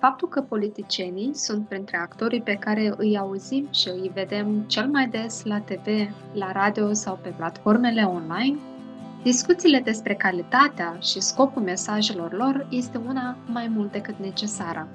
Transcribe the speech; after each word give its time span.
Faptul 0.00 0.28
că 0.28 0.40
politicienii 0.40 1.34
sunt 1.34 1.68
printre 1.68 1.96
actorii 1.96 2.42
pe 2.42 2.54
care 2.54 2.94
îi 2.96 3.18
auzim 3.18 3.68
și 3.70 3.88
îi 3.88 4.10
vedem 4.14 4.64
cel 4.66 4.88
mai 4.88 5.08
des 5.08 5.44
la 5.44 5.58
TV, 5.58 5.86
la 6.32 6.52
radio 6.52 6.92
sau 6.92 7.18
pe 7.22 7.28
platformele 7.36 8.02
online, 8.02 8.58
discuțiile 9.22 9.80
despre 9.80 10.14
calitatea 10.14 10.96
și 11.00 11.20
scopul 11.20 11.62
mesajelor 11.62 12.32
lor 12.32 12.66
este 12.70 13.00
una 13.06 13.36
mai 13.46 13.70
mult 13.74 13.92
decât 13.92 14.14
necesară. 14.18 14.88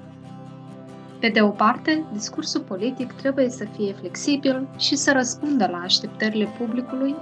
Pe 1.20 1.28
de 1.28 1.42
o 1.42 1.48
parte, 1.48 2.04
discursul 2.12 2.60
politic 2.60 3.12
trebuie 3.12 3.48
să 3.48 3.64
fie 3.76 3.92
flexibil 3.92 4.68
și 4.76 4.96
să 4.96 5.12
răspundă 5.12 5.68
la 5.70 5.78
așteptările 5.78 6.48
publicului, 6.58 7.14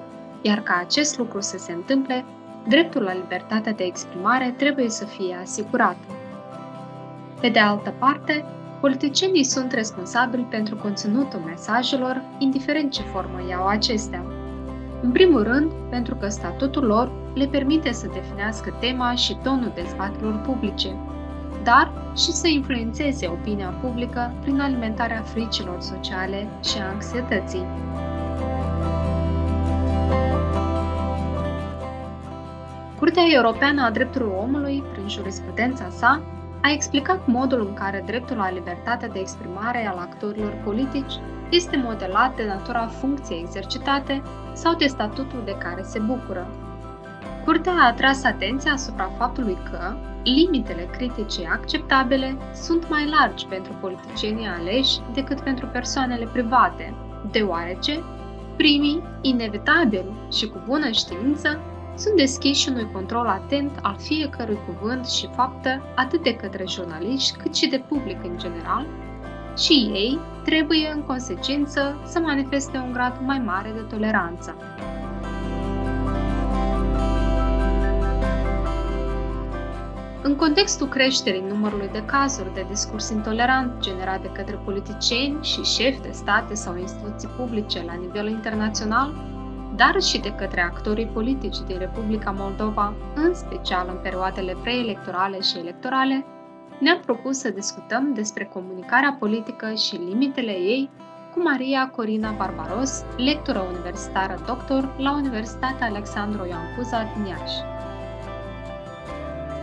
iar 0.42 0.62
ca 0.62 0.78
acest 0.80 1.18
lucru 1.18 1.40
să 1.40 1.58
se 1.58 1.72
întâmple, 1.72 2.24
dreptul 2.68 3.02
la 3.02 3.14
libertatea 3.14 3.72
de 3.72 3.84
exprimare 3.84 4.54
trebuie 4.56 4.88
să 4.88 5.04
fie 5.04 5.38
asigurat. 5.42 5.96
Pe 7.44 7.50
de 7.50 7.58
altă 7.58 7.94
parte, 7.98 8.44
politicienii 8.80 9.44
sunt 9.44 9.72
responsabili 9.72 10.42
pentru 10.42 10.76
conținutul 10.76 11.40
mesajelor, 11.40 12.22
indiferent 12.38 12.92
ce 12.92 13.02
formă 13.02 13.38
iau 13.48 13.66
acestea. 13.66 14.24
În 15.02 15.10
primul 15.12 15.42
rând, 15.42 15.72
pentru 15.90 16.14
că 16.14 16.28
statutul 16.28 16.84
lor 16.84 17.12
le 17.34 17.46
permite 17.46 17.92
să 17.92 18.06
definească 18.12 18.76
tema 18.80 19.14
și 19.14 19.36
tonul 19.42 19.72
dezbaterilor 19.74 20.40
publice, 20.46 20.96
dar 21.62 21.92
și 22.16 22.32
să 22.32 22.48
influențeze 22.48 23.26
opinia 23.26 23.68
publică 23.68 24.34
prin 24.40 24.60
alimentarea 24.60 25.22
fricilor 25.22 25.80
sociale 25.80 26.48
și 26.62 26.78
a 26.78 26.88
anxietății. 26.88 27.64
Curtea 32.98 33.22
Europeană 33.34 33.82
a 33.84 33.90
Drepturilor 33.90 34.42
Omului, 34.42 34.82
prin 34.92 35.08
jurisprudența 35.08 35.88
sa, 35.90 36.22
a 36.64 36.70
explicat 36.70 37.26
modul 37.26 37.66
în 37.66 37.74
care 37.74 38.02
dreptul 38.06 38.36
la 38.36 38.50
libertatea 38.50 39.08
de 39.08 39.18
exprimare 39.18 39.86
al 39.86 39.96
actorilor 39.98 40.60
politici 40.64 41.12
este 41.50 41.76
modelat 41.76 42.36
de 42.36 42.44
natura 42.44 42.86
funcției 42.86 43.40
exercitate 43.40 44.22
sau 44.52 44.74
de 44.74 44.86
statutul 44.86 45.42
de 45.44 45.56
care 45.58 45.82
se 45.82 45.98
bucură. 45.98 46.46
Curtea 47.44 47.72
a 47.72 47.86
atras 47.86 48.24
atenția 48.24 48.72
asupra 48.72 49.10
faptului 49.18 49.58
că 49.70 49.96
limitele 50.22 50.88
critice 50.92 51.48
acceptabile 51.52 52.36
sunt 52.54 52.88
mai 52.88 53.08
largi 53.08 53.46
pentru 53.46 53.72
politicienii 53.80 54.46
aleși 54.46 55.00
decât 55.14 55.40
pentru 55.40 55.66
persoanele 55.66 56.28
private, 56.32 56.94
deoarece 57.30 58.02
primii, 58.56 59.02
inevitabil 59.20 60.04
și 60.32 60.48
cu 60.48 60.62
bună 60.66 60.90
știință, 60.90 61.60
sunt 61.96 62.16
deschiși 62.16 62.68
unui 62.68 62.90
control 62.92 63.26
atent 63.26 63.78
al 63.82 63.96
fiecărui 63.98 64.58
cuvânt 64.66 65.06
și 65.06 65.28
faptă, 65.34 65.82
atât 65.94 66.22
de 66.22 66.34
către 66.34 66.64
jurnaliști 66.68 67.38
cât 67.38 67.54
și 67.54 67.68
de 67.68 67.84
public 67.88 68.24
în 68.24 68.38
general, 68.38 68.86
și 69.58 69.72
ei 69.72 70.18
trebuie, 70.44 70.90
în 70.94 71.02
consecință, 71.02 72.00
să 72.04 72.18
manifeste 72.18 72.78
un 72.78 72.92
grad 72.92 73.20
mai 73.20 73.38
mare 73.38 73.72
de 73.74 73.80
toleranță. 73.80 74.56
În 80.22 80.36
contextul 80.36 80.88
creșterii 80.88 81.44
numărului 81.48 81.88
de 81.92 82.04
cazuri 82.04 82.54
de 82.54 82.66
discurs 82.68 83.10
intolerant 83.10 83.80
generat 83.80 84.22
de 84.22 84.30
către 84.32 84.60
politicieni 84.64 85.44
și 85.44 85.62
șefi 85.62 86.00
de 86.00 86.10
state 86.12 86.54
sau 86.54 86.76
instituții 86.76 87.28
publice 87.28 87.82
la 87.86 87.92
nivel 87.92 88.28
internațional, 88.28 89.33
dar 89.76 90.02
și 90.02 90.18
de 90.18 90.34
către 90.34 90.60
actorii 90.60 91.06
politici 91.06 91.58
din 91.66 91.78
Republica 91.78 92.30
Moldova, 92.30 92.94
în 93.14 93.34
special 93.34 93.86
în 93.88 93.98
perioadele 94.02 94.56
preelectorale 94.62 95.40
și 95.40 95.58
electorale, 95.58 96.24
ne-am 96.80 97.00
propus 97.00 97.38
să 97.38 97.50
discutăm 97.50 98.12
despre 98.14 98.44
comunicarea 98.44 99.16
politică 99.18 99.72
și 99.72 99.96
limitele 100.08 100.52
ei 100.52 100.90
cu 101.34 101.42
Maria 101.42 101.88
Corina 101.96 102.30
Barbaros, 102.30 103.04
lectură 103.16 103.58
universitară 103.58 104.42
doctor 104.46 104.94
la 104.98 105.12
Universitatea 105.12 105.86
Alexandru 105.86 106.46
Ioan 106.46 106.74
Cuza 106.76 107.02
din 107.14 107.24
Iași. 107.24 107.72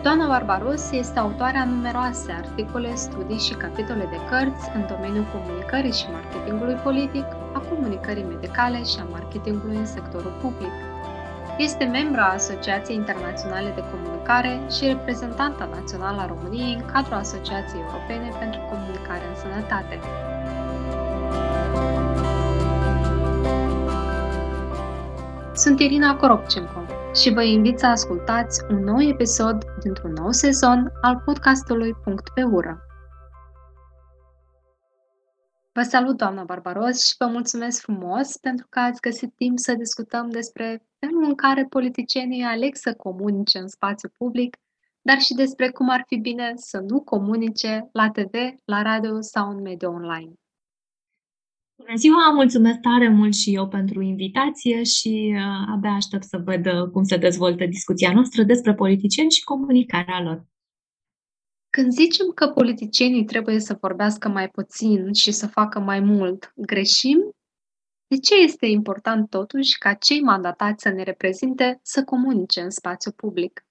Doamna 0.03 0.27
Barbaros 0.27 0.91
este 0.91 1.19
autoarea 1.19 1.65
numeroase 1.65 2.31
articole, 2.31 2.95
studii 2.95 3.39
și 3.39 3.53
capitole 3.53 4.07
de 4.09 4.17
cărți 4.29 4.71
în 4.75 4.85
domeniul 4.87 5.25
comunicării 5.33 5.91
și 5.91 6.05
marketingului 6.11 6.73
politic, 6.73 7.25
a 7.25 7.40
comunicării 7.69 8.31
medicale 8.33 8.83
și 8.83 8.97
a 8.99 9.11
marketingului 9.11 9.75
în 9.75 9.85
sectorul 9.85 10.33
public. 10.41 10.71
Este 11.57 11.83
membra 11.83 12.23
a 12.23 12.33
Asociației 12.33 12.97
Internaționale 12.97 13.71
de 13.75 13.83
Comunicare 13.91 14.61
și 14.75 14.85
reprezentanta 14.85 15.69
națională 15.75 16.21
a 16.21 16.25
României 16.25 16.73
în 16.73 16.85
cadrul 16.85 17.17
Asociației 17.17 17.81
Europene 17.81 18.29
pentru 18.39 18.59
Comunicare 18.69 19.25
în 19.29 19.35
Sănătate. 19.35 19.99
Sunt 25.53 25.79
Irina 25.79 26.15
Coropcenco 26.15 26.81
și 27.15 27.33
vă 27.33 27.43
invit 27.43 27.79
să 27.79 27.85
ascultați 27.85 28.61
un 28.69 28.83
nou 28.83 29.01
episod 29.01 29.65
dintr-un 29.83 30.11
nou 30.11 30.31
sezon 30.31 30.91
al 31.01 31.21
podcastului 31.25 31.95
Punct 32.03 32.29
pe 32.29 32.43
ură. 32.43 32.85
Vă 35.73 35.81
salut, 35.81 36.17
doamna 36.17 36.43
Barbaros, 36.43 37.07
și 37.07 37.15
vă 37.17 37.25
mulțumesc 37.25 37.81
frumos 37.81 38.37
pentru 38.37 38.67
că 38.69 38.79
ați 38.79 39.01
găsit 39.01 39.33
timp 39.35 39.59
să 39.59 39.73
discutăm 39.73 40.29
despre 40.29 40.85
felul 40.99 41.23
în 41.23 41.35
care 41.35 41.65
politicienii 41.65 42.43
aleg 42.43 42.75
să 42.75 42.93
comunice 42.93 43.57
în 43.57 43.67
spațiu 43.67 44.09
public, 44.17 44.57
dar 45.01 45.19
și 45.19 45.33
despre 45.33 45.69
cum 45.69 45.89
ar 45.89 46.03
fi 46.07 46.17
bine 46.17 46.53
să 46.55 46.83
nu 46.87 47.01
comunice 47.01 47.89
la 47.91 48.09
TV, 48.09 48.33
la 48.65 48.81
radio 48.81 49.21
sau 49.21 49.49
în 49.49 49.61
mediul 49.61 49.93
online. 49.93 50.33
Bună 51.75 51.95
ziua, 51.95 52.31
mulțumesc 52.33 52.79
tare 52.79 53.09
mult 53.09 53.33
și 53.33 53.55
eu 53.55 53.67
pentru 53.67 54.01
invitație 54.01 54.83
și 54.83 55.33
uh, 55.35 55.73
abia 55.73 55.91
aștept 55.91 56.23
să 56.23 56.41
văd 56.45 56.65
uh, 56.65 56.89
cum 56.91 57.03
se 57.03 57.17
dezvoltă 57.17 57.65
discuția 57.65 58.13
noastră 58.13 58.43
despre 58.43 58.73
politicieni 58.73 59.31
și 59.31 59.43
comunicarea 59.43 60.21
lor. 60.21 60.45
Când 61.77 61.91
zicem 61.91 62.31
că 62.35 62.47
politicienii 62.47 63.25
trebuie 63.25 63.59
să 63.59 63.77
vorbească 63.81 64.29
mai 64.29 64.49
puțin 64.49 65.13
și 65.13 65.31
să 65.31 65.47
facă 65.47 65.79
mai 65.79 65.99
mult, 65.99 66.51
greșim? 66.55 67.17
De 68.07 68.17
ce 68.17 68.35
este 68.35 68.65
important 68.65 69.29
totuși 69.29 69.77
ca 69.77 69.93
cei 69.93 70.21
mandatați 70.21 70.81
să 70.81 70.89
ne 70.89 71.03
reprezinte 71.03 71.79
să 71.83 72.03
comunice 72.03 72.61
în 72.61 72.69
spațiu 72.69 73.11
public? 73.11 73.65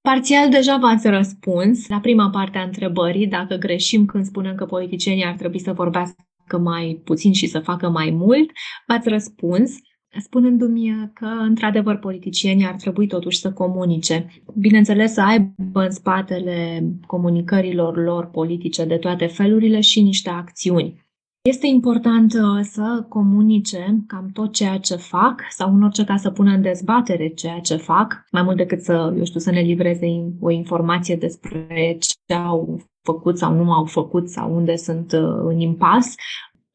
Parțial 0.00 0.50
deja 0.50 0.76
v-ați 0.76 1.08
răspuns 1.08 1.88
la 1.88 2.00
prima 2.00 2.30
parte 2.30 2.58
a 2.58 2.62
întrebării, 2.62 3.26
dacă 3.26 3.54
greșim 3.54 4.06
când 4.06 4.24
spunem 4.24 4.54
că 4.54 4.64
politicienii 4.64 5.24
ar 5.24 5.36
trebui 5.36 5.60
să 5.60 5.72
vorbească 5.72 6.58
mai 6.58 7.00
puțin 7.04 7.32
și 7.32 7.46
să 7.46 7.60
facă 7.60 7.88
mai 7.88 8.10
mult, 8.10 8.50
v-ați 8.86 9.08
răspuns 9.08 9.76
spunându-mi 10.20 11.10
că, 11.14 11.26
într-adevăr, 11.26 11.96
politicienii 11.96 12.66
ar 12.66 12.74
trebui 12.74 13.06
totuși 13.06 13.38
să 13.38 13.52
comunice. 13.52 14.26
Bineînțeles, 14.54 15.12
să 15.12 15.20
aibă 15.20 15.82
în 15.82 15.90
spatele 15.90 16.84
comunicărilor 17.06 17.96
lor 17.96 18.26
politice 18.26 18.84
de 18.84 18.96
toate 18.96 19.26
felurile 19.26 19.80
și 19.80 20.00
niște 20.00 20.30
acțiuni. 20.30 21.04
Este 21.46 21.66
important 21.66 22.32
uh, 22.32 22.60
să 22.62 23.04
comunice 23.08 24.04
cam 24.06 24.30
tot 24.32 24.52
ceea 24.52 24.78
ce 24.78 24.96
fac 24.96 25.42
sau 25.48 25.74
în 25.74 25.82
orice 25.82 26.04
caz 26.04 26.20
să 26.20 26.30
pună 26.30 26.50
în 26.50 26.62
dezbatere 26.62 27.28
ceea 27.28 27.58
ce 27.58 27.76
fac, 27.76 28.24
mai 28.30 28.42
mult 28.42 28.56
decât 28.56 28.80
să, 28.80 29.14
eu 29.16 29.24
știu, 29.24 29.40
să 29.40 29.50
ne 29.50 29.60
livreze 29.60 30.06
o 30.40 30.50
informație 30.50 31.16
despre 31.16 31.96
ce 32.00 32.34
au 32.34 32.80
făcut 33.02 33.38
sau 33.38 33.54
nu 33.54 33.72
au 33.72 33.84
făcut 33.84 34.28
sau 34.30 34.54
unde 34.54 34.76
sunt 34.76 35.12
uh, 35.12 35.40
în 35.44 35.60
impas, 35.60 36.14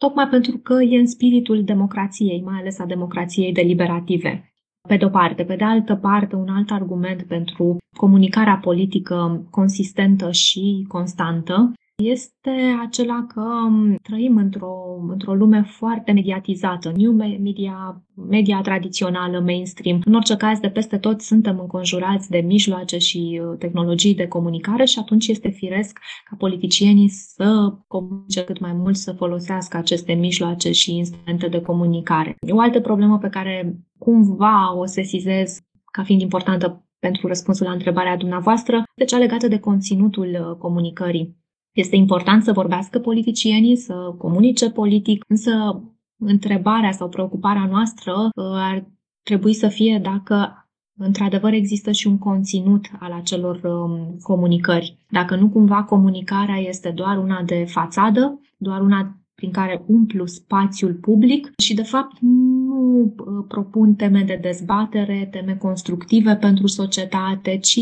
tocmai 0.03 0.27
pentru 0.27 0.57
că 0.57 0.73
e 0.73 0.99
în 0.99 1.07
spiritul 1.07 1.63
democrației, 1.63 2.41
mai 2.41 2.59
ales 2.59 2.79
a 2.79 2.85
democrației 2.85 3.51
deliberative. 3.51 4.53
Pe 4.87 4.97
de 4.97 5.05
o 5.05 5.09
parte. 5.09 5.43
Pe 5.43 5.55
de 5.55 5.63
altă 5.63 5.95
parte, 5.95 6.35
un 6.35 6.49
alt 6.49 6.71
argument 6.71 7.23
pentru 7.23 7.77
comunicarea 7.97 8.57
politică 8.57 9.47
consistentă 9.49 10.31
și 10.31 10.85
constantă 10.87 11.73
este 12.01 12.51
acela 12.81 13.25
că 13.33 13.41
um, 13.41 13.95
trăim 14.01 14.37
într-o, 14.37 14.73
într-o 15.09 15.33
lume 15.33 15.61
foarte 15.61 16.11
mediatizată, 16.11 16.91
new 16.95 17.11
media, 17.11 18.03
media 18.29 18.61
tradițională, 18.61 19.39
mainstream. 19.39 20.01
În 20.05 20.13
orice 20.13 20.35
caz, 20.35 20.59
de 20.59 20.69
peste 20.69 20.97
tot 20.97 21.21
suntem 21.21 21.59
înconjurați 21.59 22.29
de 22.29 22.37
mijloace 22.37 22.97
și 22.97 23.41
uh, 23.43 23.57
tehnologii 23.57 24.15
de 24.15 24.27
comunicare 24.27 24.85
și 24.85 24.99
atunci 24.99 25.27
este 25.27 25.49
firesc 25.49 25.99
ca 26.29 26.35
politicienii 26.37 27.07
să 27.07 27.73
comunice 27.87 28.43
cât 28.43 28.59
mai 28.59 28.73
mult, 28.73 28.95
să 28.95 29.11
folosească 29.11 29.77
aceste 29.77 30.13
mijloace 30.13 30.71
și 30.71 30.95
instrumente 30.95 31.47
de 31.47 31.61
comunicare. 31.61 32.35
O 32.51 32.59
altă 32.59 32.79
problemă 32.79 33.17
pe 33.17 33.29
care 33.29 33.75
cumva 33.97 34.77
o 34.77 34.85
sesizez 34.85 35.59
ca 35.91 36.03
fiind 36.03 36.21
importantă 36.21 36.85
pentru 36.99 37.27
răspunsul 37.27 37.65
la 37.65 37.71
întrebarea 37.71 38.17
dumneavoastră, 38.17 38.83
de 38.95 39.05
cea 39.05 39.17
legată 39.17 39.47
de 39.47 39.59
conținutul 39.59 40.29
uh, 40.49 40.57
comunicării. 40.57 41.40
Este 41.71 41.95
important 41.95 42.43
să 42.43 42.51
vorbească 42.51 42.99
politicienii, 42.99 43.75
să 43.75 44.15
comunice 44.17 44.69
politic, 44.69 45.23
însă 45.27 45.83
întrebarea 46.17 46.91
sau 46.91 47.09
preocuparea 47.09 47.65
noastră 47.65 48.13
uh, 48.13 48.29
ar 48.35 48.85
trebui 49.23 49.53
să 49.53 49.67
fie 49.67 49.99
dacă 50.03 50.65
într-adevăr 50.97 51.53
există 51.53 51.91
și 51.91 52.07
un 52.07 52.17
conținut 52.17 52.85
al 52.99 53.11
acelor 53.11 53.61
um, 53.63 54.17
comunicări. 54.21 54.97
Dacă 55.09 55.35
nu 55.35 55.49
cumva 55.49 55.83
comunicarea 55.83 56.57
este 56.57 56.89
doar 56.89 57.17
una 57.17 57.41
de 57.41 57.65
fațadă, 57.67 58.39
doar 58.57 58.81
una 58.81 59.15
prin 59.35 59.51
care 59.51 59.83
umplu 59.87 60.25
spațiul 60.25 60.93
public 60.93 61.51
și, 61.57 61.73
de 61.73 61.83
fapt, 61.83 62.17
nu 62.19 63.01
uh, 63.01 63.45
propun 63.47 63.93
teme 63.93 64.23
de 64.23 64.39
dezbatere, 64.41 65.27
teme 65.31 65.55
constructive 65.55 66.35
pentru 66.35 66.67
societate, 66.67 67.57
ci 67.57 67.79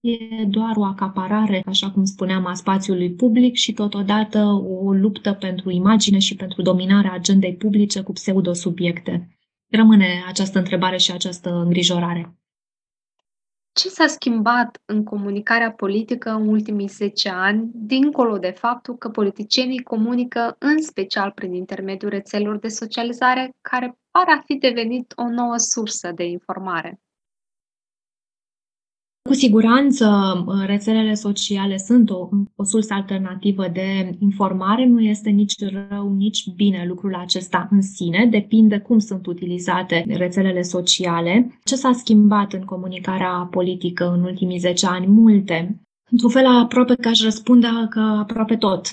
e 0.00 0.44
doar 0.44 0.76
o 0.76 0.84
acaparare, 0.84 1.62
așa 1.66 1.90
cum 1.90 2.04
spuneam, 2.04 2.46
a 2.46 2.54
spațiului 2.54 3.10
public 3.10 3.54
și 3.54 3.72
totodată 3.72 4.38
o 4.80 4.92
luptă 4.92 5.32
pentru 5.32 5.70
imagine 5.70 6.18
și 6.18 6.36
pentru 6.36 6.62
dominarea 6.62 7.12
agendei 7.12 7.54
publice 7.54 8.02
cu 8.02 8.12
pseudosubiecte. 8.12 9.38
Rămâne 9.70 10.24
această 10.26 10.58
întrebare 10.58 10.96
și 10.96 11.12
această 11.12 11.50
îngrijorare. 11.50 12.34
Ce 13.72 13.88
s-a 13.88 14.06
schimbat 14.06 14.82
în 14.84 15.04
comunicarea 15.04 15.72
politică 15.72 16.30
în 16.30 16.48
ultimii 16.48 16.86
10 16.86 17.28
ani, 17.28 17.70
dincolo 17.74 18.38
de 18.38 18.50
faptul 18.50 18.96
că 18.96 19.08
politicienii 19.08 19.82
comunică 19.82 20.56
în 20.58 20.82
special 20.82 21.30
prin 21.30 21.52
intermediul 21.52 22.10
rețelelor 22.10 22.58
de 22.58 22.68
socializare, 22.68 23.56
care 23.60 23.98
par 24.10 24.24
a 24.28 24.42
fi 24.44 24.54
devenit 24.54 25.12
o 25.16 25.28
nouă 25.28 25.56
sursă 25.56 26.12
de 26.14 26.24
informare? 26.24 27.00
Cu 29.30 29.36
siguranță, 29.36 30.06
rețelele 30.66 31.14
sociale 31.14 31.76
sunt 31.76 32.10
o, 32.10 32.28
o 32.56 32.64
sursă 32.64 32.94
alternativă 32.94 33.68
de 33.72 34.16
informare. 34.18 34.86
Nu 34.86 35.00
este 35.00 35.30
nici 35.30 35.54
rău, 35.58 36.14
nici 36.14 36.46
bine 36.56 36.84
lucrul 36.88 37.14
acesta 37.14 37.68
în 37.70 37.82
sine. 37.82 38.26
Depinde 38.30 38.78
cum 38.78 38.98
sunt 38.98 39.26
utilizate 39.26 40.04
rețelele 40.08 40.62
sociale. 40.62 41.58
Ce 41.64 41.76
s-a 41.76 41.92
schimbat 41.92 42.52
în 42.52 42.64
comunicarea 42.64 43.48
politică 43.50 44.12
în 44.16 44.22
ultimii 44.22 44.58
10 44.58 44.86
ani? 44.86 45.06
Multe. 45.06 45.80
Într-un 46.10 46.30
fel, 46.30 46.46
aproape 46.46 46.94
că 46.94 47.08
aș 47.08 47.22
răspunde 47.22 47.66
că 47.90 48.00
aproape 48.00 48.56
tot. 48.56 48.86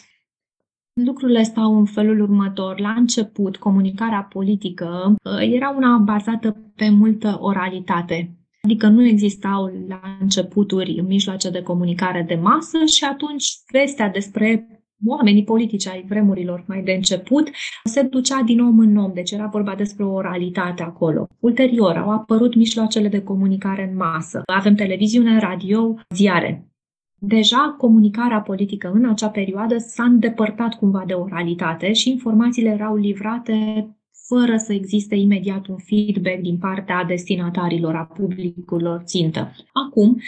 Lucrurile 0.93 1.43
stau 1.43 1.77
în 1.77 1.85
felul 1.85 2.21
următor. 2.21 2.79
La 2.79 2.93
început, 2.97 3.57
comunicarea 3.57 4.27
politică 4.33 5.15
uh, 5.23 5.53
era 5.53 5.73
una 5.77 5.97
bazată 5.97 6.57
pe 6.75 6.89
multă 6.89 7.37
oralitate 7.41 8.36
Adică 8.67 8.87
nu 8.87 9.05
existau 9.05 9.65
la 9.87 10.01
începuturi 10.19 11.01
mijloace 11.07 11.49
de 11.49 11.61
comunicare 11.61 12.25
de 12.27 12.35
masă 12.35 12.77
și 12.85 13.03
atunci 13.03 13.45
vestea 13.71 14.09
despre 14.09 14.67
oamenii 15.05 15.43
politici 15.43 15.87
ai 15.87 16.05
vremurilor 16.07 16.63
mai 16.67 16.81
de 16.81 16.91
început 16.91 17.49
se 17.83 18.01
ducea 18.01 18.41
din 18.41 18.59
om 18.61 18.79
în 18.79 18.97
om, 18.97 19.11
deci 19.13 19.31
era 19.31 19.45
vorba 19.45 19.75
despre 19.75 20.03
o 20.03 20.13
oralitate 20.13 20.83
acolo. 20.83 21.27
Ulterior 21.39 21.97
au 21.97 22.09
apărut 22.09 22.55
mijloacele 22.55 23.07
de 23.07 23.23
comunicare 23.23 23.89
în 23.89 23.97
masă. 23.97 24.41
Avem 24.45 24.75
televiziune, 24.75 25.39
radio, 25.39 25.95
ziare. 26.09 26.71
Deja 27.19 27.75
comunicarea 27.77 28.41
politică 28.41 28.91
în 28.93 29.09
acea 29.09 29.29
perioadă 29.29 29.77
s-a 29.77 30.03
îndepărtat 30.03 30.73
cumva 30.73 31.03
de 31.05 31.13
oralitate 31.13 31.93
și 31.93 32.09
informațiile 32.09 32.69
erau 32.69 32.95
livrate 32.95 33.87
fără 34.27 34.57
să 34.57 34.74
existe 34.74 35.15
imediat 35.15 35.68
un 35.68 35.77
feedback 35.77 36.39
din 36.39 36.57
partea 36.57 37.03
destinatarilor, 37.03 37.95
a 37.95 38.06
publicurilor 38.06 39.01
țintă. 39.06 39.51
Acum, 39.88 40.21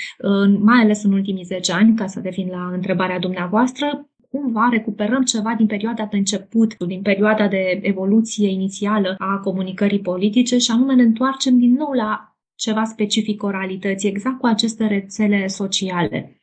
mai 0.60 0.82
ales 0.82 1.04
în 1.04 1.14
ultimii 1.14 1.44
10 1.44 1.72
ani, 1.72 1.96
ca 1.96 2.08
să 2.08 2.20
revin 2.24 2.48
la 2.48 2.70
întrebarea 2.74 3.20
dumneavoastră, 3.20 4.10
cumva 4.32 4.68
recuperăm 4.72 5.24
ceva 5.24 5.54
din 5.58 5.66
perioada 5.66 6.06
de 6.06 6.18
început, 6.18 6.84
din 6.84 7.02
perioada 7.02 7.48
de 7.48 7.80
evoluție 7.82 8.50
inițială 8.50 9.16
a 9.18 9.38
comunicării 9.38 10.00
politice 10.00 10.58
și 10.58 10.72
anume 10.72 10.96
ne 10.96 11.04
întoarcem 11.04 11.58
din 11.58 11.74
nou 11.74 11.92
la 11.92 12.36
ceva 12.56 12.84
specific 12.84 13.44
oralității, 13.44 14.10
exact 14.10 14.40
cu 14.40 14.46
aceste 14.46 14.88
rețele 14.88 15.48
sociale. 15.48 16.42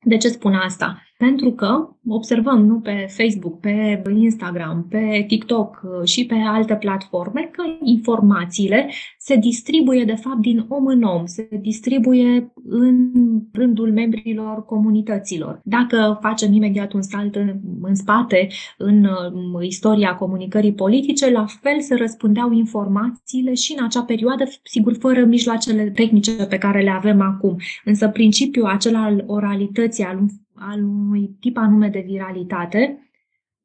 De 0.00 0.16
ce 0.16 0.28
spun 0.28 0.54
asta? 0.54 1.05
Pentru 1.18 1.50
că 1.52 1.88
observăm 2.08 2.66
nu 2.66 2.80
pe 2.80 3.06
Facebook, 3.08 3.60
pe 3.60 4.02
Instagram, 4.14 4.86
pe 4.90 5.24
TikTok 5.26 5.80
uh, 5.84 6.08
și 6.08 6.26
pe 6.26 6.34
alte 6.34 6.74
platforme 6.74 7.48
că 7.52 7.62
informațiile 7.82 8.90
se 9.18 9.36
distribuie 9.36 10.04
de 10.04 10.14
fapt 10.14 10.38
din 10.40 10.64
om 10.68 10.86
în 10.86 11.02
om, 11.02 11.26
se 11.26 11.48
distribuie 11.60 12.52
în 12.64 13.12
rândul 13.52 13.92
membrilor 13.92 14.64
comunităților. 14.64 15.60
Dacă 15.64 16.18
facem 16.20 16.52
imediat 16.52 16.92
un 16.92 17.02
salt 17.02 17.34
în, 17.34 17.60
în 17.82 17.94
spate 17.94 18.48
în 18.78 19.04
uh, 19.04 19.66
istoria 19.66 20.14
comunicării 20.14 20.72
politice, 20.72 21.30
la 21.30 21.44
fel 21.60 21.80
se 21.80 21.94
răspundeau 21.94 22.52
informațiile 22.52 23.54
și 23.54 23.74
în 23.78 23.84
acea 23.84 24.02
perioadă, 24.02 24.44
sigur, 24.62 24.96
fără 24.98 25.24
mijloacele 25.24 25.90
tehnice 25.90 26.46
pe 26.46 26.58
care 26.58 26.82
le 26.82 26.90
avem 26.90 27.20
acum. 27.20 27.56
Însă 27.84 28.08
principiul 28.08 28.66
acela 28.66 29.02
al 29.02 29.24
oralității, 29.26 30.04
al 30.04 30.18
al 30.58 30.82
unui 30.82 31.36
tip 31.40 31.56
anume 31.56 31.88
de 31.88 32.04
viralitate, 32.06 33.10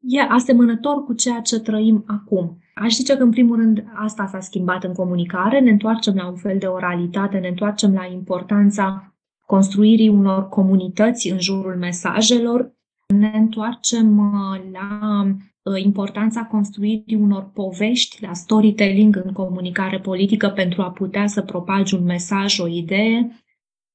e 0.02 0.22
asemănător 0.22 1.04
cu 1.04 1.14
ceea 1.14 1.40
ce 1.40 1.60
trăim 1.60 2.04
acum. 2.08 2.58
Aș 2.76 2.94
zice 2.94 3.18
că, 3.18 3.24
în 3.24 3.30
primul 3.30 3.56
rând, 3.56 3.84
asta 3.94 4.26
s-a 4.26 4.40
schimbat 4.40 4.84
în 4.84 4.94
comunicare, 4.94 5.60
ne 5.60 5.70
întoarcem 5.70 6.16
la 6.16 6.28
un 6.28 6.36
fel 6.36 6.58
de 6.58 6.66
oralitate, 6.66 7.38
ne 7.38 7.48
întoarcem 7.48 7.94
la 7.94 8.06
importanța 8.06 9.16
construirii 9.46 10.10
unor 10.10 10.50
comunități 10.50 11.30
în 11.30 11.40
jurul 11.40 11.76
mesajelor, 11.76 12.74
ne 13.08 13.32
întoarcem 13.34 14.18
uh, 14.18 14.62
la 14.72 15.22
uh, 15.62 15.84
importanța 15.84 16.44
construirii 16.44 17.16
unor 17.16 17.52
povești, 17.54 18.26
la 18.26 18.34
storytelling 18.34 19.22
în 19.26 19.32
comunicare 19.32 20.00
politică 20.00 20.50
pentru 20.50 20.82
a 20.82 20.92
putea 20.92 21.28
să 21.28 21.42
propagi 21.42 21.96
un 21.96 22.04
mesaj, 22.04 22.60
o 22.60 22.68
idee. 22.68 23.32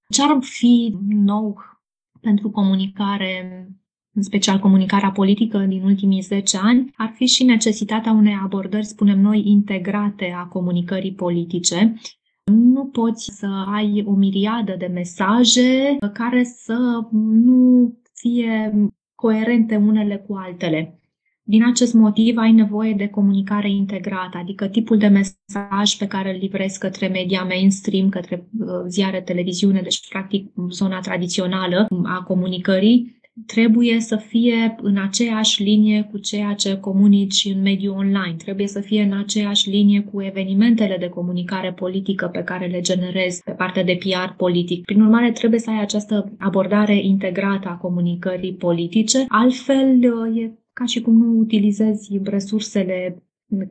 Ce 0.08 0.22
ar 0.22 0.38
fi 0.40 0.96
nou 1.08 1.75
pentru 2.26 2.50
comunicare, 2.50 3.66
în 4.12 4.22
special 4.22 4.58
comunicarea 4.58 5.10
politică 5.10 5.58
din 5.58 5.82
ultimii 5.82 6.20
10 6.20 6.58
ani, 6.62 6.92
ar 6.96 7.12
fi 7.14 7.26
și 7.26 7.44
necesitatea 7.44 8.12
unei 8.12 8.38
abordări, 8.42 8.84
spunem 8.84 9.20
noi, 9.20 9.42
integrate 9.46 10.34
a 10.36 10.44
comunicării 10.44 11.12
politice. 11.12 11.94
Nu 12.44 12.86
poți 12.86 13.30
să 13.32 13.46
ai 13.74 14.04
o 14.06 14.12
miriadă 14.12 14.74
de 14.78 14.86
mesaje 14.86 15.96
care 16.12 16.44
să 16.44 17.08
nu 17.10 17.92
fie 18.12 18.72
coerente 19.14 19.76
unele 19.76 20.16
cu 20.16 20.34
altele. 20.34 21.00
Din 21.48 21.64
acest 21.64 21.94
motiv 21.94 22.36
ai 22.36 22.52
nevoie 22.52 22.92
de 22.92 23.08
comunicare 23.08 23.70
integrată, 23.70 24.38
adică 24.38 24.66
tipul 24.68 24.98
de 24.98 25.06
mesaj 25.06 25.94
pe 25.98 26.06
care 26.06 26.32
îl 26.32 26.38
livrezi 26.40 26.78
către 26.78 27.06
media 27.08 27.42
mainstream, 27.42 28.08
către 28.08 28.48
uh, 28.58 28.66
ziare, 28.88 29.20
televiziune, 29.20 29.80
deci 29.80 30.08
practic 30.08 30.52
zona 30.70 31.00
tradițională 31.00 31.86
a 32.04 32.22
comunicării, 32.22 33.20
trebuie 33.46 34.00
să 34.00 34.16
fie 34.16 34.76
în 34.82 34.96
aceeași 34.98 35.62
linie 35.62 36.08
cu 36.10 36.18
ceea 36.18 36.52
ce 36.54 36.76
comunici 36.76 37.48
în 37.54 37.62
mediul 37.62 37.94
online, 37.94 38.34
trebuie 38.38 38.66
să 38.66 38.80
fie 38.80 39.02
în 39.02 39.18
aceeași 39.18 39.70
linie 39.70 40.00
cu 40.00 40.22
evenimentele 40.22 40.96
de 41.00 41.08
comunicare 41.08 41.72
politică 41.72 42.26
pe 42.26 42.42
care 42.42 42.66
le 42.66 42.80
generezi 42.80 43.42
pe 43.42 43.50
partea 43.50 43.84
de 43.84 43.98
PR 43.98 44.32
politic. 44.36 44.84
Prin 44.84 45.00
urmare, 45.00 45.30
trebuie 45.30 45.60
să 45.60 45.70
ai 45.70 45.80
această 45.80 46.32
abordare 46.38 46.98
integrată 47.04 47.68
a 47.68 47.76
comunicării 47.76 48.54
politice, 48.54 49.24
altfel 49.28 49.98
uh, 50.28 50.42
e 50.42 50.52
ca 50.78 50.84
și 50.84 51.00
cum 51.00 51.16
nu 51.16 51.38
utilizezi 51.38 52.20
resursele 52.22 53.22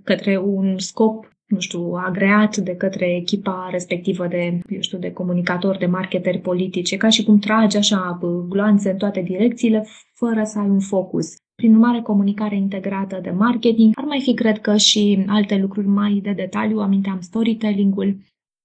către 0.04 0.38
un 0.38 0.78
scop 0.78 1.36
nu 1.46 1.60
știu, 1.60 1.94
agreat 1.94 2.58
de 2.58 2.76
către 2.76 3.16
echipa 3.16 3.68
respectivă 3.72 4.28
de, 4.28 4.60
eu 4.70 4.82
știu, 4.82 4.98
de 4.98 5.12
comunicatori, 5.12 5.80
de 5.80 5.86
marketeri 5.86 6.40
politice, 6.40 6.98
ca 6.98 7.10
și 7.10 7.24
cum 7.24 7.40
tragi 7.40 7.78
așa 7.78 8.20
gloanțe 8.50 8.92
în 8.92 8.98
toate 8.98 9.22
direcțiile, 9.22 9.88
fără 10.14 10.44
să 10.44 10.60
ai 10.60 10.70
un 10.70 10.80
focus. 10.80 11.36
Prin 11.56 11.74
urmare, 11.74 12.02
comunicare 12.02 12.56
integrată 12.56 13.20
de 13.22 13.30
marketing. 13.30 13.92
Ar 13.98 14.04
mai 14.04 14.22
fi, 14.22 14.34
cred 14.34 14.60
că, 14.60 14.78
și 14.78 15.24
alte 15.28 15.58
lucruri 15.58 15.88
mai 15.88 16.20
de 16.24 16.32
detaliu. 16.32 16.80
Aminteam 16.80 17.20
storytelling-ul. 17.20 18.18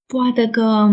Poate 0.06 0.48
că 0.48 0.88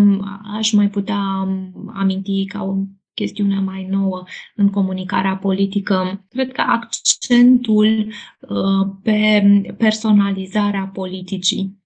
aș 0.57 0.71
mai 0.71 0.89
putea 0.89 1.47
aminti 1.93 2.45
ca 2.45 2.61
un 2.61 2.85
chestiune 3.17 3.59
mai 3.59 3.87
nouă 3.89 4.23
în 4.55 4.69
comunicarea 4.69 5.37
politică. 5.37 6.25
Cred 6.29 6.51
că 6.51 6.61
accentul 6.61 8.07
uh, 8.39 8.87
pe 9.03 9.41
personalizarea 9.77 10.89
politicii. 10.93 11.85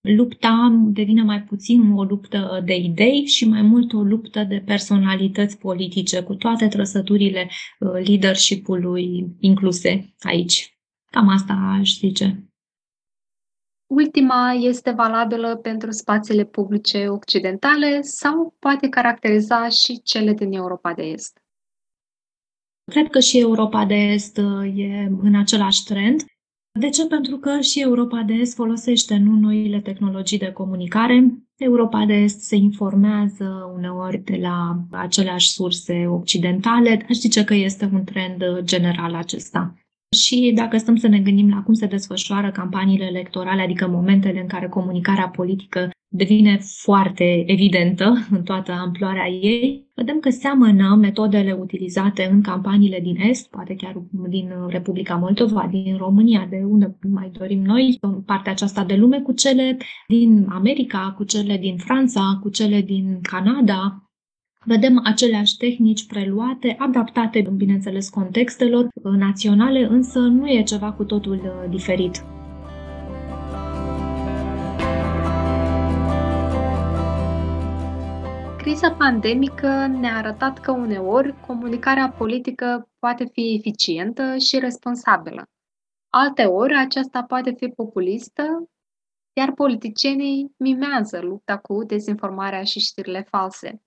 Lupta 0.00 0.80
devine 0.84 1.22
mai 1.22 1.42
puțin 1.42 1.92
o 1.92 2.02
luptă 2.02 2.62
de 2.64 2.76
idei 2.76 3.26
și 3.26 3.48
mai 3.48 3.62
mult 3.62 3.92
o 3.92 4.02
luptă 4.02 4.44
de 4.44 4.62
personalități 4.66 5.58
politice, 5.58 6.22
cu 6.22 6.34
toate 6.34 6.68
trăsăturile 6.68 7.48
uh, 7.78 8.06
leadership-ului 8.06 9.36
incluse 9.38 10.14
aici. 10.20 10.78
Cam 11.10 11.28
asta 11.28 11.52
aș 11.52 11.90
zice. 11.98 12.49
Ultima 13.90 14.52
este 14.52 14.90
valabilă 14.90 15.56
pentru 15.56 15.90
spațiile 15.90 16.44
publice 16.44 17.08
occidentale 17.08 18.00
sau 18.00 18.54
poate 18.58 18.88
caracteriza 18.88 19.68
și 19.68 20.00
cele 20.02 20.32
din 20.32 20.52
Europa 20.52 20.92
de 20.92 21.02
Est? 21.02 21.42
Cred 22.90 23.10
că 23.10 23.20
și 23.20 23.38
Europa 23.38 23.84
de 23.84 23.94
Est 23.94 24.36
uh, 24.36 24.78
e 24.78 25.10
în 25.20 25.34
același 25.38 25.84
trend. 25.84 26.24
De 26.78 26.88
ce? 26.88 27.06
Pentru 27.06 27.36
că 27.36 27.60
și 27.60 27.80
Europa 27.80 28.22
de 28.26 28.32
Est 28.32 28.54
folosește 28.54 29.16
nu 29.16 29.38
noile 29.38 29.80
tehnologii 29.80 30.38
de 30.38 30.52
comunicare. 30.52 31.24
Europa 31.56 32.04
de 32.06 32.14
Est 32.14 32.40
se 32.40 32.56
informează 32.56 33.72
uneori 33.74 34.18
de 34.18 34.36
la 34.36 34.76
aceleași 34.90 35.52
surse 35.52 36.06
occidentale. 36.06 37.06
Aș 37.08 37.16
zice 37.16 37.44
că 37.44 37.54
este 37.54 37.90
un 37.92 38.04
trend 38.04 38.60
general 38.60 39.14
acesta. 39.14 39.74
Și 40.16 40.52
dacă 40.54 40.76
stăm 40.76 40.96
să 40.96 41.08
ne 41.08 41.18
gândim 41.18 41.48
la 41.48 41.62
cum 41.62 41.74
se 41.74 41.86
desfășoară 41.86 42.50
campaniile 42.50 43.04
electorale, 43.04 43.62
adică 43.62 43.88
momentele 43.88 44.40
în 44.40 44.46
care 44.46 44.68
comunicarea 44.68 45.28
politică 45.28 45.90
devine 46.12 46.58
foarte 46.58 47.44
evidentă 47.46 48.26
în 48.30 48.42
toată 48.42 48.72
amploarea 48.72 49.28
ei, 49.28 49.86
vedem 49.94 50.20
că 50.20 50.30
seamănă 50.30 50.96
metodele 51.00 51.52
utilizate 51.52 52.28
în 52.32 52.42
campaniile 52.42 53.00
din 53.00 53.16
Est, 53.16 53.50
poate 53.50 53.74
chiar 53.74 54.02
din 54.28 54.52
Republica 54.68 55.14
Moldova, 55.14 55.68
din 55.70 55.96
România, 55.96 56.46
de 56.50 56.62
unde 56.66 56.98
mai 57.10 57.30
dorim 57.38 57.62
noi, 57.62 57.98
în 58.00 58.22
partea 58.22 58.52
aceasta 58.52 58.84
de 58.84 58.96
lume, 58.96 59.20
cu 59.20 59.32
cele 59.32 59.76
din 60.08 60.46
America, 60.48 61.14
cu 61.16 61.24
cele 61.24 61.56
din 61.56 61.76
Franța, 61.76 62.38
cu 62.42 62.48
cele 62.48 62.80
din 62.80 63.18
Canada, 63.22 64.09
Vedem 64.66 65.00
aceleași 65.04 65.56
tehnici 65.56 66.06
preluate, 66.06 66.76
adaptate, 66.78 67.50
bineînțeles, 67.56 68.08
contextelor 68.08 68.88
naționale, 69.02 69.84
însă 69.84 70.18
nu 70.18 70.48
e 70.48 70.62
ceva 70.62 70.92
cu 70.92 71.04
totul 71.04 71.32
uh, 71.32 71.70
diferit. 71.70 72.24
Criza 78.58 78.92
pandemică 78.92 79.86
ne-a 79.86 80.16
arătat 80.16 80.58
că 80.58 80.70
uneori 80.70 81.34
comunicarea 81.46 82.10
politică 82.10 82.88
poate 82.98 83.24
fi 83.32 83.54
eficientă 83.54 84.36
și 84.36 84.58
responsabilă. 84.58 85.44
Alteori 86.08 86.74
aceasta 86.76 87.22
poate 87.22 87.54
fi 87.56 87.66
populistă, 87.66 88.42
iar 89.32 89.52
politicienii 89.52 90.54
mimează 90.56 91.20
lupta 91.22 91.58
cu 91.58 91.84
dezinformarea 91.84 92.62
și 92.62 92.78
știrile 92.78 93.26
false. 93.30 93.80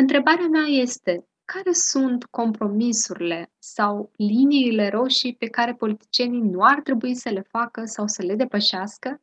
Întrebarea 0.00 0.46
mea 0.46 0.66
este, 0.66 1.28
care 1.44 1.72
sunt 1.72 2.24
compromisurile 2.24 3.52
sau 3.58 4.10
liniile 4.16 4.88
roșii 4.88 5.34
pe 5.34 5.46
care 5.46 5.74
politicienii 5.74 6.40
nu 6.40 6.60
ar 6.62 6.80
trebui 6.80 7.14
să 7.14 7.28
le 7.28 7.40
facă 7.40 7.84
sau 7.84 8.06
să 8.06 8.22
le 8.22 8.34
depășească 8.34 9.22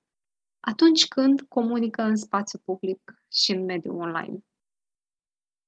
atunci 0.59 1.07
când 1.07 1.41
comunică 1.41 2.01
în 2.01 2.15
spațiu 2.15 2.59
public 2.65 3.01
și 3.31 3.51
în 3.51 3.65
mediul 3.65 3.95
online? 3.95 4.39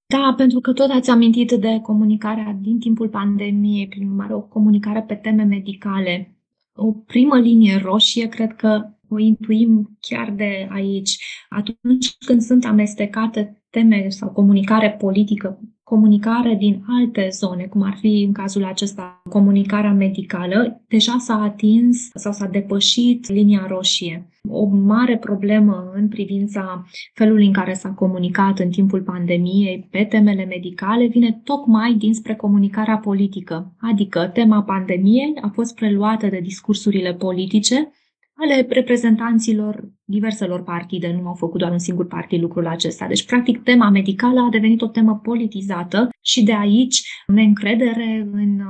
Da, 0.05 0.33
pentru 0.37 0.59
că 0.59 0.73
tot 0.73 0.89
ați 0.89 1.09
amintit 1.09 1.51
de 1.51 1.79
comunicarea 1.81 2.57
din 2.61 2.79
timpul 2.79 3.09
pandemiei, 3.09 3.87
prin 3.87 4.09
urmare 4.09 4.33
o 4.33 4.41
comunicare 4.41 5.03
pe 5.03 5.15
teme 5.15 5.43
medicale. 5.43 6.36
O 6.79 6.91
primă 6.91 7.37
linie 7.39 7.77
roșie, 7.77 8.27
cred 8.27 8.55
că 8.55 8.89
o 9.09 9.19
intuim 9.19 9.97
chiar 9.99 10.31
de 10.31 10.67
aici. 10.71 11.17
Atunci 11.49 12.15
când 12.25 12.41
sunt 12.41 12.65
amestecate 12.65 13.63
teme 13.69 14.09
sau 14.09 14.29
comunicare 14.29 14.91
politică, 14.91 15.59
comunicare 15.89 16.55
din 16.55 16.83
alte 16.87 17.27
zone, 17.31 17.63
cum 17.63 17.81
ar 17.81 17.95
fi 17.99 18.23
în 18.27 18.31
cazul 18.31 18.63
acesta 18.65 19.21
comunicarea 19.29 19.91
medicală, 19.91 20.81
deja 20.87 21.15
s-a 21.17 21.41
atins 21.41 22.09
sau 22.13 22.31
s-a 22.31 22.47
depășit 22.47 23.29
linia 23.29 23.65
roșie. 23.67 24.27
O 24.49 24.65
mare 24.65 25.17
problemă 25.17 25.91
în 25.95 26.07
privința 26.07 26.85
felului 27.13 27.45
în 27.45 27.53
care 27.53 27.73
s-a 27.73 27.89
comunicat 27.89 28.59
în 28.59 28.69
timpul 28.69 29.01
pandemiei 29.01 29.87
pe 29.91 30.03
temele 30.03 30.45
medicale 30.45 31.05
vine 31.05 31.41
tocmai 31.43 31.93
dinspre 31.93 32.35
comunicarea 32.35 32.97
politică, 32.97 33.75
adică 33.79 34.29
tema 34.33 34.63
pandemiei 34.63 35.33
a 35.41 35.47
fost 35.53 35.75
preluată 35.75 36.27
de 36.27 36.39
discursurile 36.43 37.13
politice 37.13 37.91
ale 38.37 38.65
reprezentanților 38.69 39.89
diverselor 40.03 40.63
partide, 40.63 41.19
nu 41.21 41.27
au 41.27 41.33
făcut 41.33 41.59
doar 41.59 41.71
un 41.71 41.79
singur 41.79 42.07
partid 42.07 42.41
lucrul 42.41 42.67
acesta. 42.67 43.07
Deci, 43.07 43.25
practic, 43.25 43.63
tema 43.63 43.89
medicală 43.89 44.39
a 44.39 44.49
devenit 44.49 44.81
o 44.81 44.87
temă 44.87 45.19
politizată 45.23 46.09
și 46.21 46.43
de 46.43 46.53
aici 46.53 47.01
neîncredere 47.27 48.27
în 48.31 48.61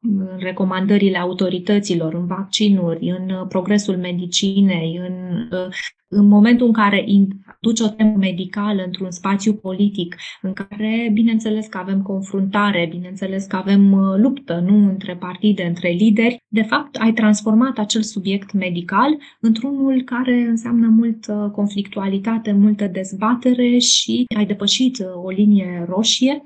în 0.00 0.36
recomandările 0.38 1.18
autorităților, 1.18 2.14
în 2.14 2.26
vaccinuri, 2.26 3.08
în 3.08 3.46
progresul 3.48 3.96
medicinei, 3.96 5.00
în, 5.08 5.48
în 6.08 6.26
momentul 6.26 6.66
în 6.66 6.72
care 6.72 7.06
duci 7.60 7.80
o 7.80 7.88
temă 7.88 8.16
medicală 8.16 8.82
într-un 8.82 9.10
spațiu 9.10 9.54
politic, 9.54 10.16
în 10.42 10.52
care, 10.52 11.10
bineînțeles 11.12 11.66
că 11.66 11.78
avem 11.78 12.02
confruntare, 12.02 12.86
bineînțeles 12.90 13.44
că 13.44 13.56
avem 13.56 13.92
uh, 13.92 14.16
luptă, 14.16 14.64
nu 14.66 14.88
între 14.88 15.16
partide, 15.16 15.62
între 15.62 15.88
lideri, 15.88 16.36
de 16.48 16.62
fapt 16.62 16.96
ai 16.96 17.12
transformat 17.12 17.78
acel 17.78 18.02
subiect 18.02 18.52
medical 18.52 19.18
într-unul 19.40 20.02
care 20.02 20.34
înseamnă 20.34 20.88
multă 20.88 21.50
conflictualitate, 21.54 22.52
multă 22.52 22.86
dezbatere 22.86 23.78
și 23.78 24.24
ai 24.36 24.46
depășit 24.46 24.98
uh, 24.98 25.24
o 25.24 25.30
linie 25.30 25.84
roșie 25.88 26.42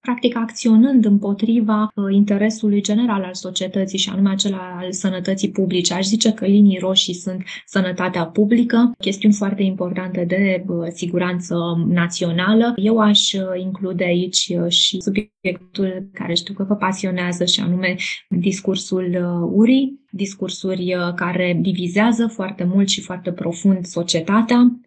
practic 0.00 0.36
acționând 0.36 1.04
împotriva 1.04 1.90
uh, 1.94 2.04
interesului 2.14 2.82
general 2.82 3.22
al 3.22 3.34
societății 3.34 3.98
și 3.98 4.08
anume 4.08 4.30
acela 4.30 4.76
al 4.80 4.92
sănătății 4.92 5.50
publice. 5.50 5.94
Aș 5.94 6.04
zice 6.04 6.32
că 6.32 6.46
linii 6.46 6.78
roșii 6.78 7.14
sunt 7.14 7.42
sănătatea 7.66 8.26
publică, 8.26 8.92
chestiuni 8.98 9.34
foarte 9.34 9.62
importante 9.62 10.24
de 10.24 10.64
uh, 10.66 10.86
siguranță 10.92 11.56
națională. 11.86 12.72
Eu 12.76 12.98
aș 12.98 13.32
uh, 13.32 13.60
include 13.60 14.04
aici 14.04 14.52
și 14.68 15.00
subiectul 15.00 16.08
care 16.12 16.34
știu 16.34 16.54
că 16.54 16.64
vă 16.64 16.74
pasionează 16.74 17.44
și 17.44 17.60
anume 17.60 17.96
discursul 18.28 19.16
urii, 19.52 20.00
discursuri 20.10 20.94
care 21.14 21.58
divizează 21.60 22.26
foarte 22.26 22.64
mult 22.64 22.88
și 22.88 23.00
foarte 23.00 23.32
profund 23.32 23.84
societatea, 23.84 24.80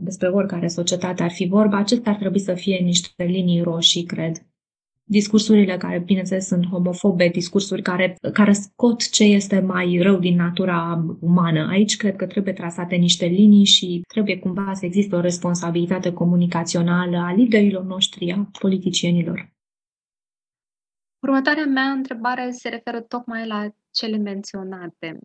despre 0.00 0.28
oricare 0.28 0.68
societate 0.68 1.22
ar 1.22 1.30
fi 1.30 1.46
vorba, 1.46 1.76
acestea 1.76 2.12
ar 2.12 2.18
trebui 2.18 2.40
să 2.40 2.54
fie 2.54 2.76
niște 2.76 3.24
linii 3.24 3.60
roșii, 3.60 4.04
cred 4.04 4.46
discursurile 5.04 5.76
care, 5.76 5.98
bineînțeles, 5.98 6.46
sunt 6.46 6.66
homofobe, 6.66 7.28
discursuri 7.28 7.82
care, 7.82 8.16
care 8.32 8.52
scot 8.52 9.10
ce 9.10 9.24
este 9.24 9.60
mai 9.60 9.98
rău 10.02 10.18
din 10.18 10.36
natura 10.36 11.04
umană. 11.20 11.68
Aici 11.68 11.96
cred 11.96 12.16
că 12.16 12.26
trebuie 12.26 12.54
trasate 12.54 12.96
niște 12.96 13.26
linii 13.26 13.64
și 13.64 14.02
trebuie 14.08 14.38
cumva 14.38 14.74
să 14.74 14.84
existe 14.84 15.16
o 15.16 15.20
responsabilitate 15.20 16.12
comunicațională 16.12 17.16
a 17.16 17.32
liderilor 17.32 17.84
noștri, 17.84 18.32
a 18.32 18.48
politicienilor. 18.58 19.52
Următoarea 21.22 21.66
mea 21.66 21.90
întrebare 21.90 22.50
se 22.50 22.68
referă 22.68 23.00
tocmai 23.00 23.46
la 23.46 23.68
cele 23.90 24.16
menționate. 24.16 25.18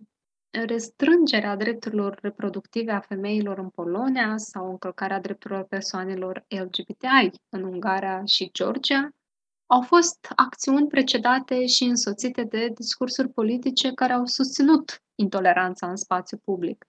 Restrângerea 0.66 1.56
drepturilor 1.56 2.18
reproductive 2.22 2.92
a 2.92 3.00
femeilor 3.00 3.58
în 3.58 3.70
Polonia 3.70 4.38
sau 4.38 4.70
încălcarea 4.70 5.20
drepturilor 5.20 5.64
persoanelor 5.64 6.46
LGBTI 6.48 7.40
în 7.50 7.64
Ungaria 7.64 8.22
și 8.26 8.50
Georgia 8.54 9.10
au 9.72 9.82
fost 9.82 10.28
acțiuni 10.36 10.88
precedate 10.88 11.66
și 11.66 11.84
însoțite 11.84 12.44
de 12.44 12.72
discursuri 12.76 13.30
politice 13.30 13.92
care 13.92 14.14
au 14.14 14.26
susținut 14.26 15.04
intoleranța 15.16 15.90
în 15.90 15.96
spațiu 15.96 16.38
public. 16.38 16.88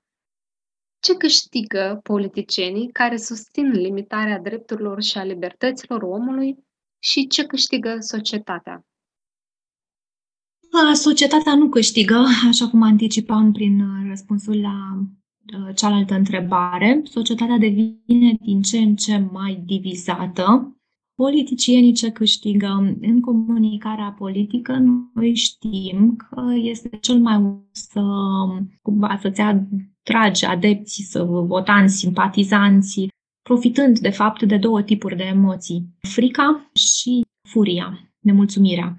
Ce 0.98 1.16
câștigă 1.16 2.00
politicienii 2.02 2.92
care 2.92 3.16
susțin 3.16 3.70
limitarea 3.70 4.38
drepturilor 4.38 5.02
și 5.02 5.18
a 5.18 5.24
libertăților 5.24 6.02
omului 6.02 6.56
și 6.98 7.26
ce 7.26 7.46
câștigă 7.46 7.96
societatea? 8.00 8.84
Societatea 10.92 11.54
nu 11.54 11.68
câștigă, 11.68 12.24
așa 12.48 12.68
cum 12.68 12.82
anticipam 12.82 13.52
prin 13.52 13.80
uh, 13.80 14.08
răspunsul 14.08 14.60
la 14.60 14.98
uh, 14.98 15.74
cealaltă 15.74 16.14
întrebare. 16.14 17.02
Societatea 17.04 17.58
devine 17.58 18.36
din 18.40 18.62
ce 18.62 18.78
în 18.78 18.96
ce 18.96 19.18
mai 19.18 19.62
divizată 19.66 20.74
politicienii 21.20 21.92
ce 21.92 22.10
câștigă 22.10 22.96
în 23.00 23.20
comunicarea 23.20 24.14
politică, 24.18 24.82
noi 25.14 25.34
știm 25.34 26.16
că 26.16 26.42
este 26.54 26.88
cel 27.00 27.18
mai 27.18 27.62
să, 27.70 28.00
cumva, 28.82 29.18
să-ți 29.20 29.40
atragi 29.40 30.44
adepții, 30.44 31.04
să 31.04 31.22
votanți, 31.22 31.96
simpatizanții, 31.96 33.08
profitând, 33.42 33.98
de 33.98 34.10
fapt, 34.10 34.42
de 34.42 34.56
două 34.56 34.82
tipuri 34.82 35.16
de 35.16 35.22
emoții, 35.22 35.88
frica 36.08 36.70
și 36.74 37.20
furia, 37.48 38.12
nemulțumirea 38.20 38.98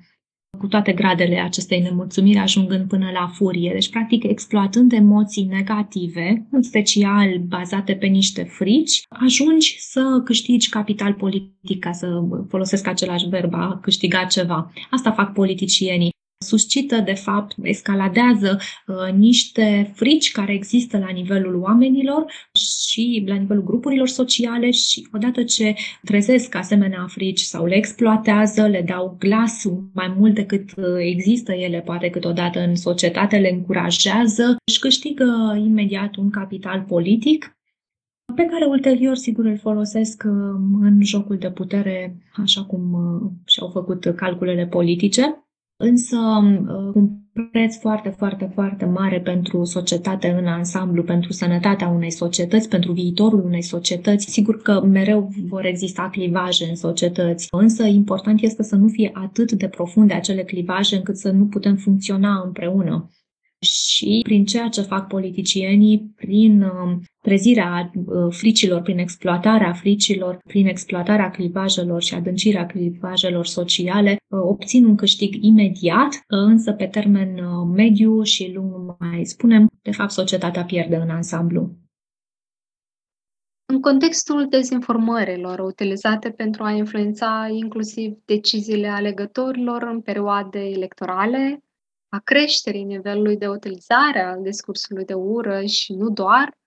cu 0.58 0.67
toate 0.67 0.91
gradele 0.91 1.39
acestei 1.39 1.81
nemulțumiri, 1.81 2.38
ajungând 2.38 2.88
până 2.88 3.10
la 3.13 3.27
furie. 3.34 3.72
Deci, 3.74 3.89
practic, 3.89 4.24
exploatând 4.24 4.91
emoții 4.91 5.43
negative, 5.43 6.48
în 6.51 6.62
special 6.62 7.38
bazate 7.48 7.93
pe 7.93 8.05
niște 8.05 8.43
frici, 8.43 9.01
ajungi 9.10 9.75
să 9.79 10.22
câștigi 10.24 10.70
capital 10.70 11.13
politic, 11.13 11.79
ca 11.79 11.91
să 11.91 12.08
folosesc 12.50 12.88
același 12.88 13.27
verb, 13.27 13.53
a 13.53 13.79
câștiga 13.81 14.24
ceva. 14.24 14.72
Asta 14.89 15.12
fac 15.12 15.34
politicienii. 15.34 16.10
Suscită, 16.41 17.00
de 17.00 17.13
fapt, 17.13 17.55
escaladează 17.62 18.60
uh, 18.88 19.13
niște 19.13 19.91
frici 19.95 20.31
care 20.31 20.53
există 20.53 20.98
la 20.98 21.10
nivelul 21.10 21.62
oamenilor 21.62 22.25
și 22.53 23.24
la 23.27 23.36
nivelul 23.36 23.63
grupurilor 23.63 24.07
sociale 24.07 24.71
și 24.71 25.07
odată 25.13 25.43
ce 25.43 25.74
trezesc 26.03 26.55
asemenea 26.55 27.05
frici 27.07 27.39
sau 27.39 27.65
le 27.65 27.75
exploatează, 27.75 28.67
le 28.67 28.81
dau 28.81 29.15
glas 29.19 29.63
mai 29.93 30.13
mult 30.17 30.33
decât 30.33 30.69
uh, 30.77 30.86
există 30.98 31.51
ele, 31.51 31.79
poate 31.79 32.10
câteodată 32.10 32.60
în 32.60 32.75
societate, 32.75 33.38
le 33.38 33.50
încurajează, 33.50 34.55
își 34.65 34.79
câștigă 34.79 35.62
imediat 35.65 36.15
un 36.15 36.29
capital 36.29 36.81
politic 36.88 37.55
pe 38.36 38.45
care 38.45 38.65
ulterior, 38.65 39.15
sigur, 39.15 39.45
îl 39.45 39.57
folosesc 39.57 40.24
uh, 40.25 40.31
în 40.81 41.03
jocul 41.03 41.38
de 41.38 41.51
putere, 41.51 42.17
așa 42.36 42.63
cum 42.63 42.93
uh, 42.93 43.31
și-au 43.45 43.69
făcut 43.69 44.13
calculele 44.15 44.65
politice, 44.65 45.45
însă 45.82 46.18
uh, 46.18 46.92
un 46.94 47.10
preț 47.52 47.78
foarte, 47.80 48.10
foarte, 48.10 48.52
foarte 48.54 48.86
mare 48.86 49.20
pentru 49.20 49.64
societate 49.64 50.28
în 50.40 50.48
ansamblu, 50.48 51.04
pentru 51.04 51.32
sănătatea 51.32 51.88
unei 51.88 52.12
societăți, 52.12 52.70
pentru 52.70 52.92
viitorul 52.92 53.44
unei 53.46 53.62
societăți. 53.62 54.32
Sigur 54.32 54.62
că 54.62 54.82
mereu 54.82 55.30
vor 55.48 55.66
exista 55.66 56.10
clivaje 56.12 56.66
în 56.70 56.76
societăți, 56.76 57.48
însă 57.52 57.84
important 57.84 58.42
este 58.42 58.64
să 58.64 58.76
nu 58.76 58.88
fie 58.88 59.12
atât 59.14 59.52
de 59.52 59.68
profunde 59.68 60.14
acele 60.14 60.44
clivaje 60.44 60.96
încât 60.96 61.18
să 61.18 61.32
nu 61.32 61.46
putem 61.46 61.76
funcționa 61.76 62.42
împreună 62.46 63.10
și 63.62 64.20
prin 64.24 64.46
ceea 64.46 64.68
ce 64.68 64.82
fac 64.82 65.08
politicienii, 65.08 66.13
prin 66.15 66.62
um, 66.62 67.01
trezirea 67.22 67.91
uh, 67.96 68.34
fricilor, 68.34 68.82
prin 68.82 68.98
exploatarea 68.98 69.74
fricilor, 69.74 70.38
prin 70.48 70.68
exploatarea 70.68 71.30
clivajelor 71.30 72.01
și 72.01 72.13
adâncirea 72.13 72.65
clivajelor 72.65 73.46
sociale, 73.46 74.12
uh, 74.12 74.39
obțin 74.44 74.86
un 74.86 74.96
câștig 74.96 75.44
imediat, 75.44 76.13
uh, 76.13 76.20
însă 76.27 76.72
pe 76.72 76.86
termen 76.86 77.36
mediu 77.75 78.24
și 78.24 78.51
lung, 78.53 78.96
mai 79.00 79.25
spunem, 79.25 79.70
de 79.82 79.91
fapt 79.91 80.12
societatea 80.12 80.63
pierde 80.63 80.96
în 80.96 81.10
ansamblu. 81.10 81.75
În 83.65 83.82
contextul 83.82 84.48
dezinformărilor 84.50 85.60
utilizate 85.60 86.30
pentru 86.30 86.63
a 86.63 86.72
influența 86.72 87.48
inclusiv 87.51 88.13
deciziile 88.25 88.88
alegătorilor 88.88 89.84
în 89.84 90.01
perioade 90.01 90.60
electorale, 90.60 91.63
a 92.13 92.20
creșterii 92.20 92.84
nivelului 92.84 93.38
de 93.38 93.48
utilizare 93.48 94.22
al 94.22 94.41
discursului 94.41 95.06
de 95.06 95.13
ură 95.13 95.65
și 95.65 95.94
nu 95.94 96.10
doar, 96.10 96.58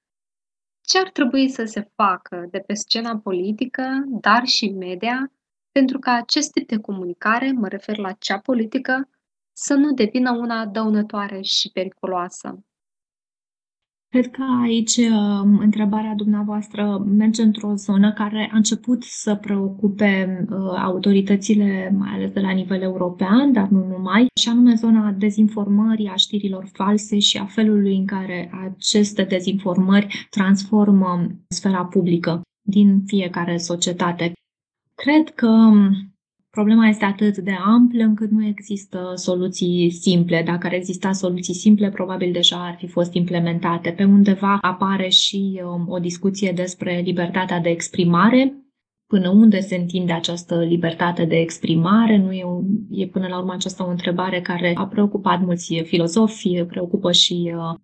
ce 0.81 0.99
ar 0.99 1.11
trebui 1.11 1.49
să 1.49 1.65
se 1.65 1.91
facă 1.95 2.47
de 2.51 2.59
pe 2.59 2.75
scena 2.75 3.19
politică, 3.19 3.83
dar 4.07 4.45
și 4.45 4.71
media, 4.71 5.33
pentru 5.73 5.99
ca 5.99 6.13
acest 6.13 6.53
tip 6.53 6.69
de 6.69 6.79
comunicare, 6.79 7.53
mă 7.53 7.69
refer 7.69 7.97
la 7.97 8.13
cea 8.13 8.39
politică, 8.39 9.09
să 9.53 9.75
nu 9.75 9.93
devină 9.93 10.31
una 10.31 10.67
dăunătoare 10.67 11.41
și 11.41 11.71
periculoasă. 11.73 12.65
Cred 14.15 14.31
că 14.31 14.45
aici 14.63 14.97
um, 14.97 15.59
întrebarea 15.59 16.15
dumneavoastră 16.17 17.05
merge 17.07 17.43
într-o 17.43 17.75
zonă 17.75 18.13
care 18.13 18.49
a 18.53 18.57
început 18.57 19.03
să 19.03 19.35
preocupe 19.35 20.45
uh, 20.51 20.57
autoritățile, 20.83 21.95
mai 21.99 22.09
ales 22.13 22.31
de 22.31 22.41
la 22.41 22.51
nivel 22.51 22.83
european, 22.83 23.53
dar 23.53 23.69
nu 23.69 23.87
numai, 23.87 24.27
și 24.41 24.49
anume 24.49 24.75
zona 24.75 25.11
dezinformării, 25.11 26.09
a 26.09 26.15
știrilor 26.15 26.69
false 26.73 27.19
și 27.19 27.37
a 27.39 27.45
felului 27.45 27.97
în 27.97 28.07
care 28.07 28.51
aceste 28.65 29.23
dezinformări 29.23 30.27
transformă 30.31 31.27
sfera 31.49 31.85
publică 31.85 32.43
din 32.63 33.03
fiecare 33.07 33.57
societate. 33.57 34.33
Cred 34.95 35.29
că 35.29 35.49
um, 35.49 36.14
Problema 36.55 36.89
este 36.89 37.05
atât 37.05 37.37
de 37.37 37.51
amplă 37.65 38.03
încât 38.03 38.31
nu 38.31 38.47
există 38.47 39.13
soluții 39.15 39.91
simple. 39.91 40.43
Dacă 40.47 40.67
ar 40.67 40.73
exista 40.73 41.13
soluții 41.13 41.55
simple, 41.55 41.91
probabil 41.91 42.33
deja 42.33 42.67
ar 42.67 42.77
fi 42.79 42.87
fost 42.87 43.15
implementate. 43.15 43.91
Pe 43.91 44.05
undeva 44.05 44.59
apare 44.61 45.09
și 45.09 45.61
um, 45.65 45.87
o 45.89 45.99
discuție 45.99 46.53
despre 46.53 47.01
libertatea 47.05 47.61
de 47.61 47.69
exprimare, 47.69 48.55
până 49.07 49.29
unde 49.29 49.61
se 49.61 49.77
întinde 49.77 50.13
această 50.13 50.65
libertate 50.65 51.25
de 51.25 51.37
exprimare. 51.37 52.17
Nu 52.17 52.33
e, 52.33 52.45
e 52.91 53.07
până 53.07 53.27
la 53.27 53.39
urmă 53.39 53.53
aceasta 53.53 53.87
o 53.87 53.91
întrebare 53.91 54.41
care 54.41 54.73
a 54.77 54.87
preocupat 54.87 55.41
mulți 55.41 55.83
filozofi, 55.85 56.63
preocupă 56.63 57.13
și 57.13 57.53
uh, 57.57 57.79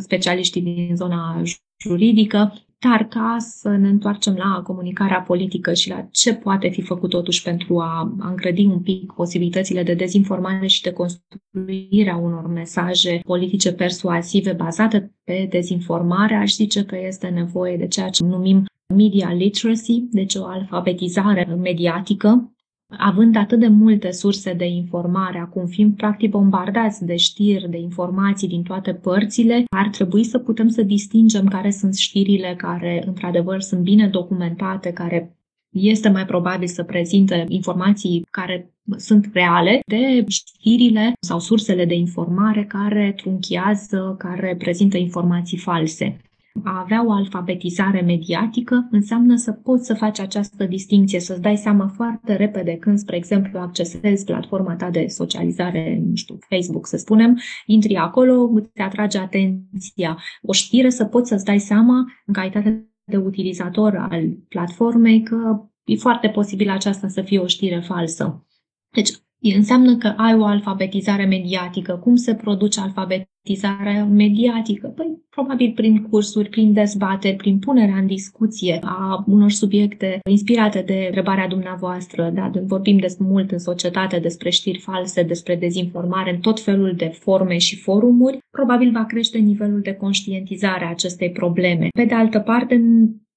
specialiștii 0.00 0.62
din 0.62 0.96
zona 0.96 1.42
juridică. 1.80 2.52
Dar 2.88 3.08
ca 3.08 3.36
să 3.38 3.68
ne 3.68 3.88
întoarcem 3.88 4.34
la 4.34 4.62
comunicarea 4.62 5.20
politică 5.20 5.72
și 5.74 5.88
la 5.88 6.08
ce 6.10 6.34
poate 6.34 6.68
fi 6.68 6.82
făcut 6.82 7.10
totuși 7.10 7.42
pentru 7.42 7.78
a, 7.78 8.14
a 8.20 8.28
îngrădi 8.28 8.64
un 8.64 8.80
pic 8.80 9.12
posibilitățile 9.12 9.82
de 9.82 9.94
dezinformare 9.94 10.66
și 10.66 10.82
de 10.82 10.92
construirea 10.92 12.16
unor 12.16 12.46
mesaje 12.46 13.20
politice 13.24 13.72
persuasive 13.72 14.52
bazate 14.52 15.14
pe 15.24 15.46
dezinformare, 15.50 16.34
aș 16.34 16.52
zice 16.52 16.84
că 16.84 16.96
este 17.06 17.28
nevoie 17.28 17.76
de 17.76 17.86
ceea 17.86 18.08
ce 18.08 18.24
numim 18.24 18.64
media 18.94 19.32
literacy, 19.32 20.00
deci 20.10 20.34
o 20.34 20.44
alfabetizare 20.44 21.44
mediatică 21.44 22.51
având 22.98 23.36
atât 23.36 23.58
de 23.58 23.68
multe 23.68 24.10
surse 24.10 24.52
de 24.52 24.66
informare, 24.66 25.38
acum 25.38 25.66
fiind 25.66 25.96
practic 25.96 26.30
bombardați 26.30 27.04
de 27.04 27.16
știri, 27.16 27.70
de 27.70 27.78
informații 27.78 28.48
din 28.48 28.62
toate 28.62 28.94
părțile, 28.94 29.64
ar 29.76 29.88
trebui 29.88 30.24
să 30.24 30.38
putem 30.38 30.68
să 30.68 30.82
distingem 30.82 31.46
care 31.46 31.70
sunt 31.70 31.94
știrile 31.94 32.54
care 32.56 33.02
într-adevăr 33.06 33.60
sunt 33.60 33.80
bine 33.80 34.08
documentate, 34.08 34.92
care 34.92 35.36
este 35.72 36.08
mai 36.08 36.24
probabil 36.24 36.66
să 36.66 36.82
prezinte 36.82 37.44
informații 37.48 38.26
care 38.30 38.74
sunt 38.96 39.30
reale 39.32 39.80
de 39.86 40.24
știrile 40.28 41.12
sau 41.20 41.38
sursele 41.38 41.84
de 41.84 41.94
informare 41.94 42.64
care 42.64 43.12
trunchiază, 43.16 44.14
care 44.18 44.56
prezintă 44.58 44.96
informații 44.96 45.58
false. 45.58 46.20
A 46.64 46.80
avea 46.80 47.06
o 47.06 47.10
alfabetizare 47.10 48.00
mediatică 48.00 48.88
înseamnă 48.90 49.36
să 49.36 49.52
poți 49.52 49.86
să 49.86 49.94
faci 49.94 50.18
această 50.18 50.64
distinție, 50.64 51.20
să-ți 51.20 51.40
dai 51.40 51.56
seama 51.56 51.86
foarte 51.86 52.36
repede 52.36 52.76
când, 52.76 52.98
spre 52.98 53.16
exemplu, 53.16 53.58
accesezi 53.58 54.24
platforma 54.24 54.76
ta 54.76 54.90
de 54.90 55.06
socializare, 55.06 56.02
nu 56.04 56.14
știu, 56.14 56.38
Facebook, 56.48 56.86
să 56.86 56.96
spunem, 56.96 57.38
intri 57.66 57.96
acolo, 57.96 58.50
îți 58.54 58.80
atrage 58.80 59.18
atenția 59.18 60.18
o 60.42 60.52
știre, 60.52 60.90
să 60.90 61.04
poți 61.04 61.28
să-ți 61.28 61.44
dai 61.44 61.58
seama, 61.58 62.04
în 62.26 62.34
calitate 62.34 62.86
de 63.04 63.16
utilizator 63.16 63.96
al 63.96 64.30
platformei, 64.48 65.22
că 65.22 65.62
e 65.84 65.96
foarte 65.96 66.28
posibil 66.28 66.70
aceasta 66.70 67.08
să 67.08 67.22
fie 67.22 67.38
o 67.38 67.46
știre 67.46 67.80
falsă. 67.80 68.46
Deci, 68.90 69.10
înseamnă 69.50 69.96
că 69.96 70.06
ai 70.16 70.34
o 70.34 70.44
alfabetizare 70.44 71.24
mediatică. 71.24 71.92
Cum 71.92 72.16
se 72.16 72.34
produce 72.34 72.80
alfabetizarea 72.80 74.04
mediatică? 74.04 74.88
Păi, 74.88 75.22
probabil 75.30 75.72
prin 75.74 76.02
cursuri, 76.02 76.48
prin 76.48 76.72
dezbateri, 76.72 77.36
prin 77.36 77.58
punerea 77.58 77.96
în 77.96 78.06
discuție 78.06 78.78
a 78.82 79.24
unor 79.26 79.50
subiecte 79.50 80.20
inspirate 80.30 80.82
de 80.86 81.04
întrebarea 81.06 81.48
dumneavoastră. 81.48 82.30
Da? 82.34 82.50
Vorbim 82.66 82.98
des 82.98 83.16
mult 83.18 83.50
în 83.50 83.58
societate 83.58 84.18
despre 84.18 84.50
știri 84.50 84.78
false, 84.78 85.22
despre 85.22 85.56
dezinformare 85.56 86.30
în 86.30 86.40
tot 86.40 86.60
felul 86.60 86.94
de 86.96 87.06
forme 87.06 87.58
și 87.58 87.76
forumuri. 87.76 88.38
Probabil 88.50 88.90
va 88.90 89.04
crește 89.04 89.38
nivelul 89.38 89.80
de 89.80 89.94
conștientizare 89.94 90.84
a 90.84 90.90
acestei 90.90 91.30
probleme. 91.30 91.88
Pe 91.96 92.04
de 92.04 92.14
altă 92.14 92.38
parte, 92.38 92.82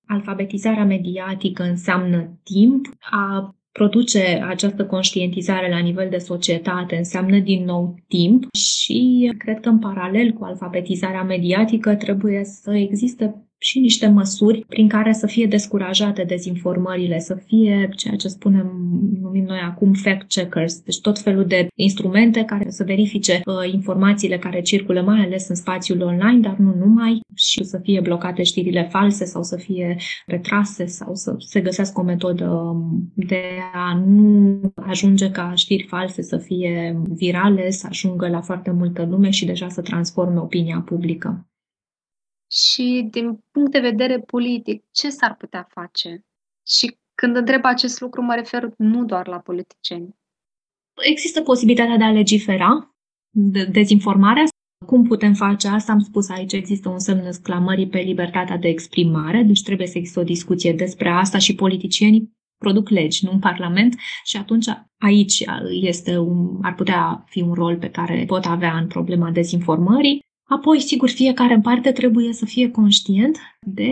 alfabetizarea 0.07 0.85
mediatică 0.85 1.63
înseamnă 1.63 2.39
timp, 2.43 2.85
a 2.99 3.55
produce 3.77 4.43
această 4.47 4.85
conștientizare 4.85 5.69
la 5.69 5.77
nivel 5.77 6.09
de 6.09 6.17
societate 6.17 6.95
înseamnă 6.95 7.39
din 7.39 7.63
nou 7.63 7.95
timp 8.07 8.43
și 8.53 9.33
cred 9.37 9.59
că 9.59 9.69
în 9.69 9.79
paralel 9.79 10.31
cu 10.31 10.43
alfabetizarea 10.43 11.23
mediatică 11.23 11.95
trebuie 11.95 12.43
să 12.43 12.75
existe 12.75 13.45
și 13.57 13.79
niște 13.79 14.07
măsuri 14.07 14.65
prin 14.67 14.87
care 14.87 15.13
să 15.13 15.27
fie 15.27 15.45
descurajate 15.45 16.23
dezinformările, 16.23 17.19
să 17.19 17.35
fie 17.45 17.89
ceea 17.95 18.15
ce 18.15 18.27
spunem, 18.27 18.71
numim 19.21 19.43
noi 19.43 19.59
acum 19.59 19.93
fact-checkers, 19.93 20.83
deci 20.83 21.01
tot 21.01 21.19
felul 21.19 21.45
de 21.45 21.67
instrumente 21.75 22.43
care 22.43 22.69
să 22.69 22.83
verifice 22.83 23.41
uh, 23.45 23.73
informațiile 23.73 24.37
care 24.37 24.61
circulă, 24.61 25.01
mai 25.01 25.19
ales 25.19 25.47
în 25.47 25.55
spațiul 25.55 26.01
online, 26.01 26.39
dar 26.39 26.55
nu 26.57 26.75
numai, 26.75 27.19
și 27.35 27.63
să 27.63 27.79
fie 27.83 27.99
blocate 27.99 28.43
știrile 28.43 28.87
false 28.91 29.25
sau 29.25 29.43
să 29.43 29.55
fie 29.55 29.97
retrase 30.25 30.85
sau 30.85 31.15
să 31.15 31.35
se 31.37 31.61
găsească 31.61 31.99
o 31.99 32.03
metodă 32.03 32.49
um, 32.49 33.11
de 33.15 33.43
a 33.73 34.03
nu 34.05 34.59
ajunge 34.75 35.31
ca 35.31 35.53
știri 35.55 35.85
false 35.87 36.21
să 36.21 36.37
fie 36.37 37.01
virale, 37.09 37.71
să 37.71 37.85
ajungă 37.89 38.27
la 38.27 38.41
foarte 38.41 38.71
multă 38.71 39.05
lume 39.09 39.29
și 39.29 39.45
deja 39.45 39.69
să 39.69 39.81
transforme 39.81 40.39
opinia 40.39 40.83
publică. 40.85 41.47
Și 42.55 43.07
din 43.11 43.43
punct 43.51 43.71
de 43.71 43.79
vedere 43.79 44.19
politic, 44.19 44.83
ce 44.91 45.09
s-ar 45.09 45.35
putea 45.35 45.67
face? 45.69 46.25
Și 46.67 46.97
când 47.15 47.35
întreb 47.35 47.65
acest 47.65 47.99
lucru, 47.99 48.21
mă 48.21 48.33
refer 48.35 48.73
nu 48.77 49.05
doar 49.05 49.27
la 49.27 49.37
politicieni. 49.37 50.15
Există 51.01 51.41
posibilitatea 51.41 51.97
de 51.97 52.03
a 52.03 52.11
legifera 52.11 52.95
de 53.29 53.65
dezinformarea. 53.65 54.43
Cum 54.85 55.03
putem 55.03 55.33
face 55.33 55.67
asta? 55.67 55.91
Am 55.91 55.99
spus 55.99 56.29
aici, 56.29 56.53
există 56.53 56.89
un 56.89 56.99
semn 56.99 57.25
exclamării 57.25 57.87
pe 57.87 57.99
libertatea 57.99 58.57
de 58.57 58.67
exprimare, 58.67 59.43
deci 59.43 59.63
trebuie 59.63 59.87
să 59.87 59.97
există 59.97 60.19
o 60.19 60.23
discuție 60.23 60.73
despre 60.73 61.09
asta 61.09 61.37
și 61.37 61.55
politicienii 61.55 62.33
produc 62.57 62.89
legi, 62.89 63.25
nu 63.25 63.31
în 63.31 63.39
Parlament 63.39 63.95
și 64.23 64.37
atunci 64.37 64.67
aici 64.97 65.43
este 65.69 66.17
un, 66.17 66.59
ar 66.61 66.75
putea 66.75 67.23
fi 67.27 67.41
un 67.41 67.53
rol 67.53 67.77
pe 67.77 67.89
care 67.89 68.23
pot 68.27 68.45
avea 68.45 68.77
în 68.77 68.87
problema 68.87 69.31
dezinformării. 69.31 70.24
Apoi, 70.47 70.79
sigur, 70.79 71.09
fiecare 71.09 71.53
în 71.53 71.61
parte 71.61 71.91
trebuie 71.91 72.33
să 72.33 72.45
fie 72.45 72.71
conștient 72.71 73.37
de 73.61 73.91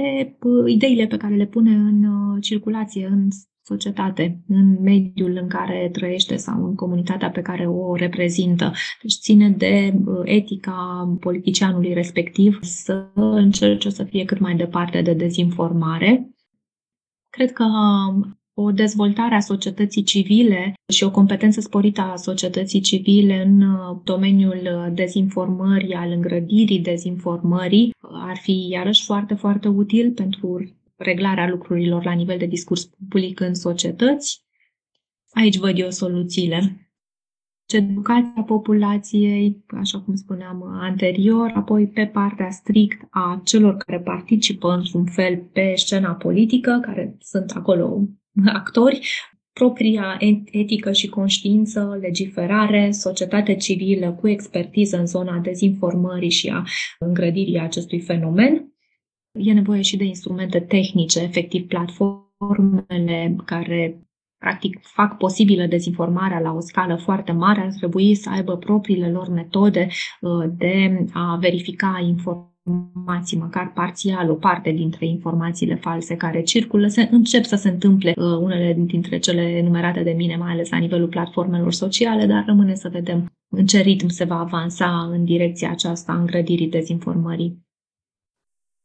ideile 0.67 1.07
pe 1.07 1.17
care 1.17 1.35
le 1.35 1.45
pune 1.45 1.71
în 1.75 2.03
uh, 2.03 2.37
circulație, 2.41 3.05
în 3.05 3.27
societate, 3.65 4.43
în 4.47 4.81
mediul 4.81 5.37
în 5.41 5.47
care 5.47 5.89
trăiește 5.91 6.35
sau 6.35 6.65
în 6.65 6.75
comunitatea 6.75 7.29
pe 7.29 7.41
care 7.41 7.67
o 7.67 7.95
reprezintă. 7.95 8.71
Deci 9.01 9.13
ține 9.13 9.49
de 9.49 9.93
uh, 10.05 10.21
etica 10.23 11.07
politicianului 11.19 11.93
respectiv 11.93 12.59
să 12.61 13.11
încerce 13.13 13.89
să 13.89 14.03
fie 14.03 14.25
cât 14.25 14.39
mai 14.39 14.55
departe 14.55 15.01
de 15.01 15.13
dezinformare. 15.13 16.29
Cred 17.29 17.51
că 17.51 17.65
o 18.53 18.71
dezvoltare 18.71 19.35
a 19.35 19.39
societății 19.39 20.03
civile 20.03 20.73
și 20.93 21.03
o 21.03 21.11
competență 21.11 21.61
sporită 21.61 22.01
a 22.01 22.15
societății 22.15 22.81
civile 22.81 23.41
în 23.41 23.61
uh, 23.61 23.97
domeniul 24.03 24.61
uh, 24.63 24.93
dezinformării, 24.93 25.93
al 25.93 26.11
îngrădirii 26.11 26.79
dezinformării, 26.79 27.91
ar 28.01 28.37
fi 28.37 28.67
iarăși 28.69 29.03
foarte, 29.03 29.33
foarte 29.33 29.67
util 29.67 30.11
pentru 30.11 30.75
reglarea 30.95 31.49
lucrurilor 31.49 32.03
la 32.03 32.11
nivel 32.11 32.37
de 32.37 32.45
discurs 32.45 32.85
public 32.85 33.39
în 33.39 33.53
societăți. 33.53 34.43
Aici 35.29 35.57
văd 35.57 35.79
eu 35.79 35.89
soluțiile. 35.89 36.77
Educația 37.67 38.43
populației, 38.45 39.63
așa 39.67 39.99
cum 39.99 40.15
spuneam 40.15 40.63
anterior, 40.63 41.51
apoi 41.55 41.87
pe 41.87 42.05
partea 42.05 42.49
strict 42.49 43.07
a 43.09 43.41
celor 43.43 43.75
care 43.75 43.99
participă 43.99 44.73
într-un 44.73 45.05
fel 45.05 45.37
pe 45.53 45.73
scena 45.75 46.13
politică, 46.13 46.79
care 46.81 47.17
sunt 47.19 47.51
acolo 47.51 48.07
actori, 48.53 49.09
propria 49.53 50.17
etică 50.51 50.91
și 50.91 51.07
conștiință, 51.07 51.97
legiferare, 52.01 52.91
societate 52.91 53.55
civilă 53.55 54.11
cu 54.11 54.27
expertiză 54.27 54.97
în 54.97 55.05
zona 55.05 55.39
dezinformării 55.39 56.29
și 56.29 56.49
a 56.49 56.63
îngrădirii 56.99 57.59
acestui 57.59 57.99
fenomen. 57.99 58.67
E 59.39 59.53
nevoie 59.53 59.81
și 59.81 59.97
de 59.97 60.03
instrumente 60.03 60.59
tehnice, 60.59 61.19
efectiv 61.19 61.67
platformele 61.67 63.35
care 63.45 64.07
practic 64.37 64.79
fac 64.81 65.17
posibilă 65.17 65.65
dezinformarea 65.65 66.39
la 66.39 66.51
o 66.51 66.59
scală 66.59 66.95
foarte 66.95 67.31
mare, 67.31 67.61
ar 67.61 67.73
trebui 67.77 68.15
să 68.15 68.29
aibă 68.29 68.57
propriile 68.57 69.11
lor 69.11 69.29
metode 69.29 69.87
uh, 70.21 70.45
de 70.57 71.05
a 71.13 71.37
verifica 71.41 71.99
informații, 72.07 72.52
măcar 73.37 73.71
parțial, 73.73 74.29
o 74.29 74.33
parte 74.33 74.71
dintre 74.71 75.05
informațiile 75.05 75.75
false 75.75 76.15
care 76.15 76.41
circulă, 76.41 76.87
se 76.87 77.07
încep 77.11 77.43
să 77.43 77.55
se 77.55 77.69
întâmple 77.69 78.13
uh, 78.15 78.37
unele 78.37 78.73
dintre 78.73 79.19
cele 79.19 79.41
enumerate 79.41 80.03
de 80.03 80.11
mine, 80.11 80.35
mai 80.35 80.51
ales 80.51 80.69
la 80.69 80.77
nivelul 80.77 81.07
platformelor 81.07 81.73
sociale, 81.73 82.25
dar 82.25 82.43
rămâne 82.45 82.75
să 82.75 82.89
vedem 82.89 83.31
în 83.49 83.65
ce 83.65 83.79
ritm 83.79 84.07
se 84.07 84.23
va 84.23 84.39
avansa 84.39 85.07
în 85.11 85.25
direcția 85.25 85.71
aceasta 85.71 86.11
a 86.11 86.19
îngrădirii 86.19 86.69
dezinformării. 86.69 87.65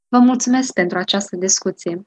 Vă 0.08 0.18
mulțumesc 0.18 0.72
pentru 0.72 0.98
această 0.98 1.36
discuție. 1.36 2.06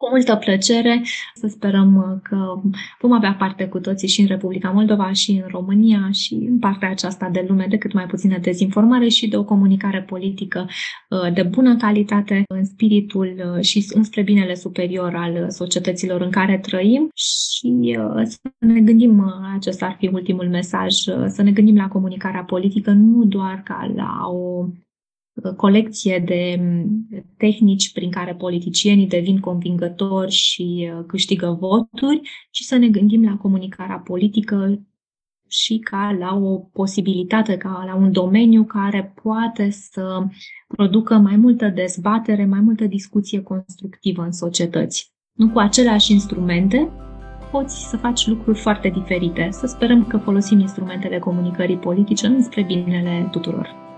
Cu 0.00 0.08
multă 0.08 0.36
plăcere, 0.36 1.02
să 1.34 1.46
sperăm 1.46 2.20
că 2.22 2.60
vom 3.00 3.12
avea 3.12 3.34
parte 3.34 3.68
cu 3.68 3.78
toții 3.78 4.08
și 4.08 4.20
în 4.20 4.26
Republica 4.26 4.70
Moldova 4.70 5.12
și 5.12 5.30
în 5.30 5.48
România 5.48 6.08
și 6.12 6.34
în 6.34 6.58
partea 6.58 6.90
aceasta 6.90 7.28
de 7.28 7.44
lume 7.48 7.66
de 7.68 7.78
cât 7.78 7.92
mai 7.92 8.06
puțină 8.06 8.38
dezinformare 8.38 9.08
și 9.08 9.28
de 9.28 9.36
o 9.36 9.44
comunicare 9.44 10.02
politică 10.02 10.68
uh, 11.08 11.32
de 11.32 11.42
bună 11.42 11.76
calitate 11.76 12.42
în 12.48 12.64
spiritul 12.64 13.54
uh, 13.56 13.62
și 13.62 13.84
înspre 13.94 14.22
binele 14.22 14.54
superior 14.54 15.14
al 15.14 15.50
societăților 15.50 16.20
în 16.20 16.30
care 16.30 16.58
trăim. 16.58 17.08
Și 17.14 17.98
uh, 17.98 18.22
să 18.24 18.38
ne 18.58 18.80
gândim, 18.80 19.24
acesta 19.54 19.86
ar 19.86 19.96
fi 19.98 20.10
ultimul 20.12 20.48
mesaj, 20.48 20.92
să 21.26 21.42
ne 21.42 21.52
gândim 21.52 21.76
la 21.76 21.88
comunicarea 21.88 22.44
politică 22.44 22.90
nu 22.90 23.24
doar 23.24 23.62
ca 23.64 23.92
la 23.94 24.28
o 24.28 24.66
colecție 25.56 26.22
de 26.26 26.60
tehnici 27.36 27.92
prin 27.92 28.10
care 28.10 28.34
politicienii 28.34 29.06
devin 29.06 29.40
convingători 29.40 30.30
și 30.30 30.90
uh, 30.92 31.04
câștigă 31.06 31.56
voturi, 31.60 32.20
ci 32.50 32.60
să 32.60 32.76
ne 32.76 32.88
gândim 32.88 33.24
la 33.24 33.36
comunicarea 33.36 33.98
politică 33.98 34.80
și 35.48 35.78
ca 35.78 36.16
la 36.18 36.36
o 36.36 36.58
posibilitate, 36.58 37.56
ca 37.56 37.82
la 37.86 37.94
un 37.94 38.12
domeniu 38.12 38.64
care 38.64 39.14
poate 39.22 39.70
să 39.70 40.24
producă 40.66 41.14
mai 41.14 41.36
multă 41.36 41.68
dezbatere, 41.68 42.44
mai 42.44 42.60
multă 42.60 42.84
discuție 42.84 43.42
constructivă 43.42 44.22
în 44.22 44.32
societăți. 44.32 45.12
Nu 45.32 45.50
cu 45.50 45.58
aceleași 45.58 46.12
instrumente, 46.12 46.90
poți 47.50 47.88
să 47.88 47.96
faci 47.96 48.26
lucruri 48.26 48.58
foarte 48.58 48.88
diferite. 48.88 49.48
Să 49.50 49.66
sperăm 49.66 50.06
că 50.06 50.16
folosim 50.16 50.58
instrumentele 50.58 51.18
comunicării 51.18 51.78
politice 51.78 52.26
înspre 52.26 52.62
binele 52.62 53.28
tuturor. 53.30 53.89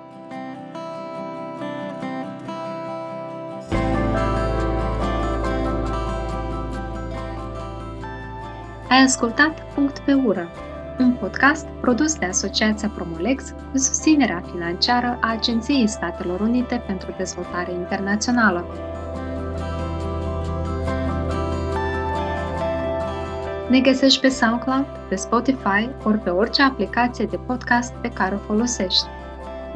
Ai 8.92 9.02
ascultat 9.02 9.74
Punct 9.74 9.98
pe 9.98 10.12
ură, 10.12 10.48
un 10.98 11.12
podcast 11.12 11.66
produs 11.80 12.14
de 12.14 12.26
Asociația 12.26 12.90
Promolex 12.94 13.54
cu 13.70 13.78
susținerea 13.78 14.42
financiară 14.52 15.18
a 15.20 15.30
Agenției 15.30 15.86
Statelor 15.86 16.40
Unite 16.40 16.82
pentru 16.86 17.14
Dezvoltare 17.16 17.72
Internațională. 17.72 18.66
Ne 23.68 23.80
găsești 23.80 24.20
pe 24.20 24.28
SoundCloud, 24.28 24.86
pe 25.08 25.14
Spotify 25.14 25.88
ori 26.02 26.18
pe 26.18 26.30
orice 26.30 26.62
aplicație 26.62 27.24
de 27.24 27.36
podcast 27.36 27.92
pe 27.92 28.08
care 28.08 28.34
o 28.34 28.38
folosești. 28.38 29.06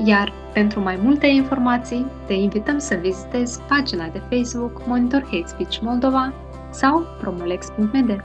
Iar 0.05 0.33
pentru 0.53 0.81
mai 0.81 0.99
multe 1.03 1.27
informații, 1.27 2.07
te 2.27 2.33
invităm 2.33 2.79
să 2.79 2.95
vizitezi 2.95 3.61
pagina 3.61 4.09
de 4.09 4.23
Facebook 4.31 4.87
Monitor 4.87 5.23
Hate 5.23 5.47
Speech 5.47 5.79
Moldova 5.81 6.33
sau 6.71 7.07
promolex.md. 7.21 8.23